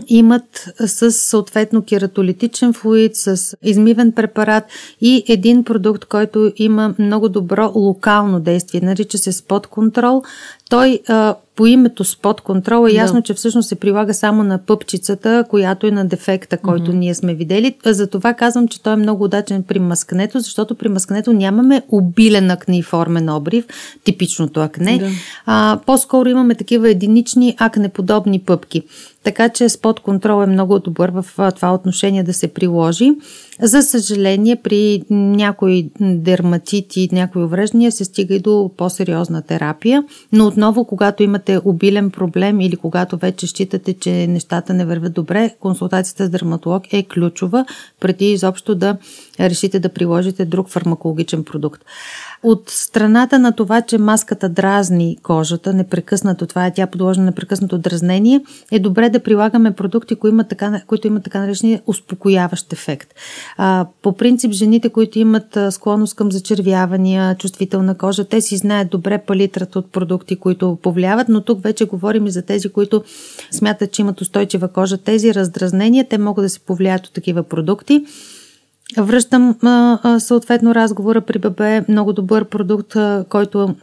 имат 0.08 0.68
с 0.86 1.12
съответно 1.12 1.82
кератолитичен 1.82 2.72
флуид, 2.72 3.16
с 3.16 3.56
измивен 3.62 4.12
препарат 4.12 4.64
и 5.00 5.24
един 5.28 5.64
продукт, 5.64 6.04
който 6.04 6.52
има 6.56 6.94
много 6.98 7.28
добро 7.28 7.72
локално 7.74 8.40
действие. 8.40 8.80
Нарича 8.80 9.18
се 9.18 9.32
спот 9.32 9.66
контрол. 9.66 10.22
Той 10.72 11.00
а, 11.08 11.34
по 11.56 11.66
името 11.66 12.04
спот 12.04 12.40
контрол 12.40 12.88
е 12.88 12.92
ясно, 12.92 13.20
да. 13.20 13.22
че 13.22 13.34
всъщност 13.34 13.68
се 13.68 13.74
прилага 13.74 14.14
само 14.14 14.44
на 14.44 14.58
пъпчицата, 14.58 15.44
която 15.48 15.86
е 15.86 15.90
на 15.90 16.04
дефекта, 16.04 16.56
който 16.58 16.90
mm-hmm. 16.90 16.96
ние 16.96 17.14
сме 17.14 17.34
видели. 17.34 17.74
Затова 17.84 18.34
казвам, 18.34 18.68
че 18.68 18.82
той 18.82 18.92
е 18.92 18.96
много 18.96 19.24
удачен 19.24 19.62
при 19.62 19.78
маскането, 19.78 20.40
защото 20.40 20.74
при 20.74 20.88
маскането 20.88 21.32
нямаме 21.32 21.82
обилен 21.88 22.50
акнеиформен 22.50 23.30
обрив, 23.30 23.64
типичното 24.04 24.60
акне. 24.60 24.98
Да. 24.98 25.10
А, 25.46 25.78
по-скоро 25.86 26.28
имаме 26.28 26.54
такива 26.54 26.90
единични 26.90 27.56
акнеподобни 27.58 28.38
пъпки. 28.38 28.82
Така 29.24 29.48
че 29.48 29.68
спот 29.68 30.00
контрол 30.00 30.42
е 30.42 30.46
много 30.46 30.78
добър 30.78 31.10
в 31.10 31.24
това 31.54 31.74
отношение 31.74 32.22
да 32.22 32.32
се 32.32 32.48
приложи. 32.48 33.12
За 33.60 33.82
съжаление, 33.82 34.56
при 34.56 35.02
някои 35.10 35.90
дерматити, 36.00 37.08
някои 37.12 37.44
увреждания 37.44 37.92
се 37.92 38.04
стига 38.04 38.34
и 38.34 38.40
до 38.40 38.70
по-сериозна 38.76 39.42
терапия, 39.42 40.04
но 40.32 40.46
отново, 40.46 40.84
когато 40.84 41.22
имате 41.22 41.60
обилен 41.64 42.10
проблем 42.10 42.60
или 42.60 42.76
когато 42.76 43.16
вече 43.16 43.46
считате, 43.46 43.92
че 43.94 44.26
нещата 44.26 44.74
не 44.74 44.84
вървят 44.84 45.12
добре, 45.12 45.54
консултацията 45.60 46.26
с 46.26 46.30
дерматолог 46.30 46.92
е 46.92 47.02
ключова 47.02 47.66
преди 48.00 48.32
изобщо 48.32 48.74
да 48.74 48.96
решите 49.40 49.78
да 49.78 49.88
приложите 49.88 50.44
друг 50.44 50.68
фармакологичен 50.68 51.44
продукт. 51.44 51.84
От 52.42 52.70
страната 52.70 53.38
на 53.38 53.52
това, 53.52 53.82
че 53.82 53.98
маската 53.98 54.48
дразни 54.48 55.18
кожата 55.22 55.72
непрекъснато, 55.72 56.46
това 56.46 56.66
е 56.66 56.72
тя 56.74 56.86
подложена 56.86 57.24
на 57.24 57.30
непрекъснато 57.30 57.78
дразнение, 57.78 58.40
е 58.70 58.78
добре 58.78 59.08
да 59.08 59.20
прилагаме 59.20 59.72
продукти, 59.72 60.14
които 60.14 60.34
имат 60.34 60.48
така, 60.48 60.82
които 60.86 61.06
имат 61.06 61.24
така 61.24 61.40
наречения 61.40 61.82
успокояващ 61.86 62.72
ефект. 62.72 63.14
А, 63.56 63.86
по 64.02 64.16
принцип, 64.16 64.52
жените, 64.52 64.88
които 64.88 65.18
имат 65.18 65.58
склонност 65.70 66.14
към 66.14 66.32
зачервявания, 66.32 67.34
чувствителна 67.34 67.98
кожа, 67.98 68.24
те 68.24 68.40
си 68.40 68.56
знаят 68.56 68.90
добре 68.90 69.18
палитрата 69.18 69.78
от 69.78 69.92
продукти, 69.92 70.36
които 70.36 70.78
повлияват, 70.82 71.28
но 71.28 71.40
тук 71.40 71.62
вече 71.62 71.84
говорим 71.84 72.26
и 72.26 72.30
за 72.30 72.42
тези, 72.42 72.68
които 72.68 73.02
смятат, 73.50 73.92
че 73.92 74.02
имат 74.02 74.20
устойчива 74.20 74.68
кожа. 74.68 74.98
Тези 74.98 75.34
раздразнения, 75.34 76.08
те 76.08 76.18
могат 76.18 76.44
да 76.44 76.48
се 76.48 76.60
повлияят 76.60 77.06
от 77.06 77.12
такива 77.12 77.42
продукти. 77.42 78.04
Връщам 78.98 79.56
съответно 80.18 80.74
разговора 80.74 81.20
при 81.20 81.38
ББ. 81.38 81.88
Много 81.88 82.12
добър 82.12 82.44
продукт, 82.44 82.96
който 83.28 83.74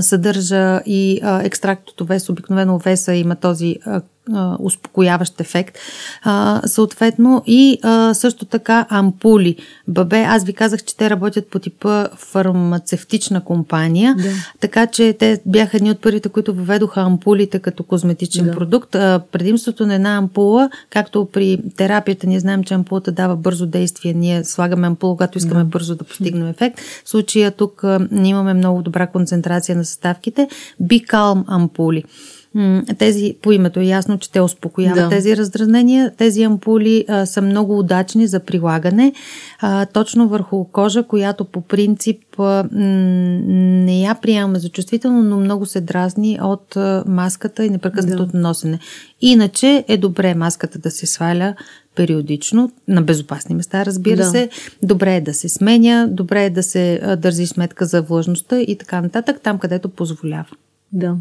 съдържа 0.00 0.80
и 0.86 1.20
екстракт 1.42 1.90
от 1.90 2.00
овес. 2.00 2.28
Обикновено 2.28 2.74
овеса 2.74 3.14
има 3.14 3.36
този 3.36 3.76
а, 4.32 4.56
успокояващ 4.60 5.40
ефект. 5.40 5.78
А, 6.22 6.62
съответно 6.66 7.42
и 7.46 7.78
а, 7.82 8.14
също 8.14 8.44
така 8.44 8.86
ампули. 8.90 9.56
Бабе, 9.88 10.22
аз 10.22 10.44
ви 10.44 10.52
казах, 10.52 10.84
че 10.84 10.96
те 10.96 11.10
работят 11.10 11.50
по 11.50 11.58
типа 11.58 12.08
фармацевтична 12.16 13.44
компания, 13.44 14.14
да. 14.14 14.30
така 14.60 14.86
че 14.86 15.12
те 15.12 15.40
бяха 15.46 15.76
едни 15.76 15.90
от 15.90 16.00
първите, 16.00 16.28
които 16.28 16.54
въведоха 16.54 17.00
ампулите 17.00 17.58
като 17.58 17.82
козметичен 17.82 18.46
да. 18.46 18.52
продукт. 18.52 18.94
А, 18.94 19.20
предимството 19.32 19.86
на 19.86 19.94
една 19.94 20.16
ампула, 20.16 20.70
както 20.90 21.28
при 21.32 21.60
терапията, 21.76 22.26
ние 22.26 22.40
знаем, 22.40 22.64
че 22.64 22.74
ампулата 22.74 23.12
дава 23.12 23.36
бързо 23.36 23.66
действие, 23.66 24.12
ние 24.12 24.44
слагаме 24.44 24.86
ампула, 24.86 25.16
когато 25.16 25.38
искаме 25.38 25.60
да. 25.60 25.64
бързо 25.64 25.94
да 25.94 26.04
постигнем 26.04 26.48
ефект. 26.48 26.80
В 27.04 27.08
случая 27.08 27.50
тук 27.50 27.84
а, 27.84 28.08
ние 28.10 28.30
имаме 28.30 28.54
много 28.54 28.82
добра 28.82 29.06
концентрация 29.06 29.76
на 29.76 29.84
съставките. 29.84 30.48
Бикалм 30.80 31.44
ампули 31.48 32.04
тези, 32.98 33.36
по 33.42 33.52
името 33.52 33.80
е 33.80 33.84
ясно, 33.84 34.18
че 34.18 34.30
те 34.30 34.40
успокояват 34.40 34.96
да. 34.96 35.08
тези 35.08 35.36
раздразнения. 35.36 36.12
Тези 36.16 36.42
ампули 36.42 37.04
а, 37.08 37.26
са 37.26 37.42
много 37.42 37.78
удачни 37.78 38.26
за 38.26 38.40
прилагане 38.40 39.12
а, 39.60 39.86
точно 39.86 40.28
върху 40.28 40.64
кожа, 40.64 41.02
която 41.02 41.44
по 41.44 41.60
принцип 41.60 42.20
а, 42.38 42.68
не 42.72 44.00
я 44.00 44.14
приемаме 44.14 44.58
за 44.58 44.68
чувствително, 44.68 45.22
но 45.22 45.36
много 45.36 45.66
се 45.66 45.80
дразни 45.80 46.38
от 46.42 46.76
а, 46.76 47.04
маската 47.06 47.64
и 47.64 47.70
непрекъснатото 47.70 48.32
да. 48.32 48.38
носене. 48.38 48.78
Иначе 49.20 49.84
е 49.88 49.96
добре 49.96 50.34
маската 50.34 50.78
да 50.78 50.90
се 50.90 51.06
сваля 51.06 51.54
периодично, 51.94 52.72
на 52.88 53.02
безопасни 53.02 53.54
места, 53.54 53.86
разбира 53.86 54.16
да. 54.16 54.24
се. 54.24 54.48
Добре 54.82 55.16
е 55.16 55.20
да 55.20 55.34
се 55.34 55.48
сменя, 55.48 56.08
добре 56.10 56.44
е 56.44 56.50
да 56.50 56.62
се 56.62 57.16
държи 57.18 57.46
сметка 57.46 57.86
за 57.86 58.02
влажността 58.02 58.60
и 58.60 58.78
така 58.78 59.00
нататък, 59.00 59.40
там 59.42 59.58
където 59.58 59.88
позволява. 59.88 60.50
Да. 60.92 61.16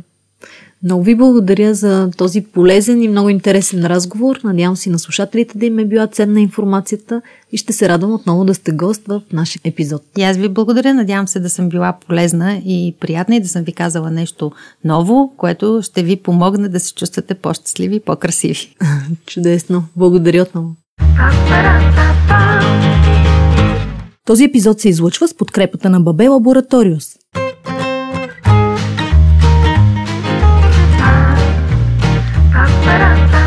Много 0.84 1.04
ви 1.04 1.16
благодаря 1.16 1.74
за 1.74 2.12
този 2.18 2.42
полезен 2.42 3.02
и 3.02 3.08
много 3.08 3.30
интересен 3.30 3.86
разговор. 3.86 4.40
Надявам 4.44 4.76
се 4.76 4.90
на 4.90 5.00
слушателите 5.00 5.58
да 5.58 5.66
им 5.66 5.80
е 5.80 5.86
била 5.86 6.08
ценна 6.08 6.42
информацията 6.42 7.22
и 7.52 7.58
ще 7.58 7.74
се 7.74 7.90
радвам 7.90 8.14
отново 8.14 8.46
да 8.46 8.54
сте 8.54 8.72
гост 8.72 9.02
в 9.08 9.22
нашия 9.34 9.62
епизод. 9.64 10.02
И 10.18 10.24
аз 10.24 10.38
ви 10.38 10.50
благодаря. 10.50 10.94
Надявам 10.94 11.28
се 11.28 11.40
да 11.40 11.50
съм 11.50 11.70
била 11.70 11.98
полезна 12.08 12.62
и 12.66 12.96
приятна 13.00 13.36
и 13.36 13.40
да 13.40 13.48
съм 13.48 13.64
ви 13.64 13.74
казала 13.74 14.12
нещо 14.12 14.52
ново, 14.84 15.34
което 15.38 15.80
ще 15.84 16.04
ви 16.04 16.16
помогне 16.16 16.70
да 16.70 16.80
се 16.80 16.94
чувствате 16.94 17.34
по-щастливи 17.34 17.96
и 17.96 18.00
по-красиви. 18.00 18.76
Чудесно. 19.26 19.84
Благодаря 19.96 20.42
отново. 20.42 20.76
Този 24.26 24.44
епизод 24.44 24.80
се 24.80 24.90
излъчва 24.90 25.28
с 25.28 25.34
подкрепата 25.34 25.90
на 25.90 26.00
Бабе 26.00 26.28
Лабораториус– 26.28 27.16
esperanza. 32.94 33.43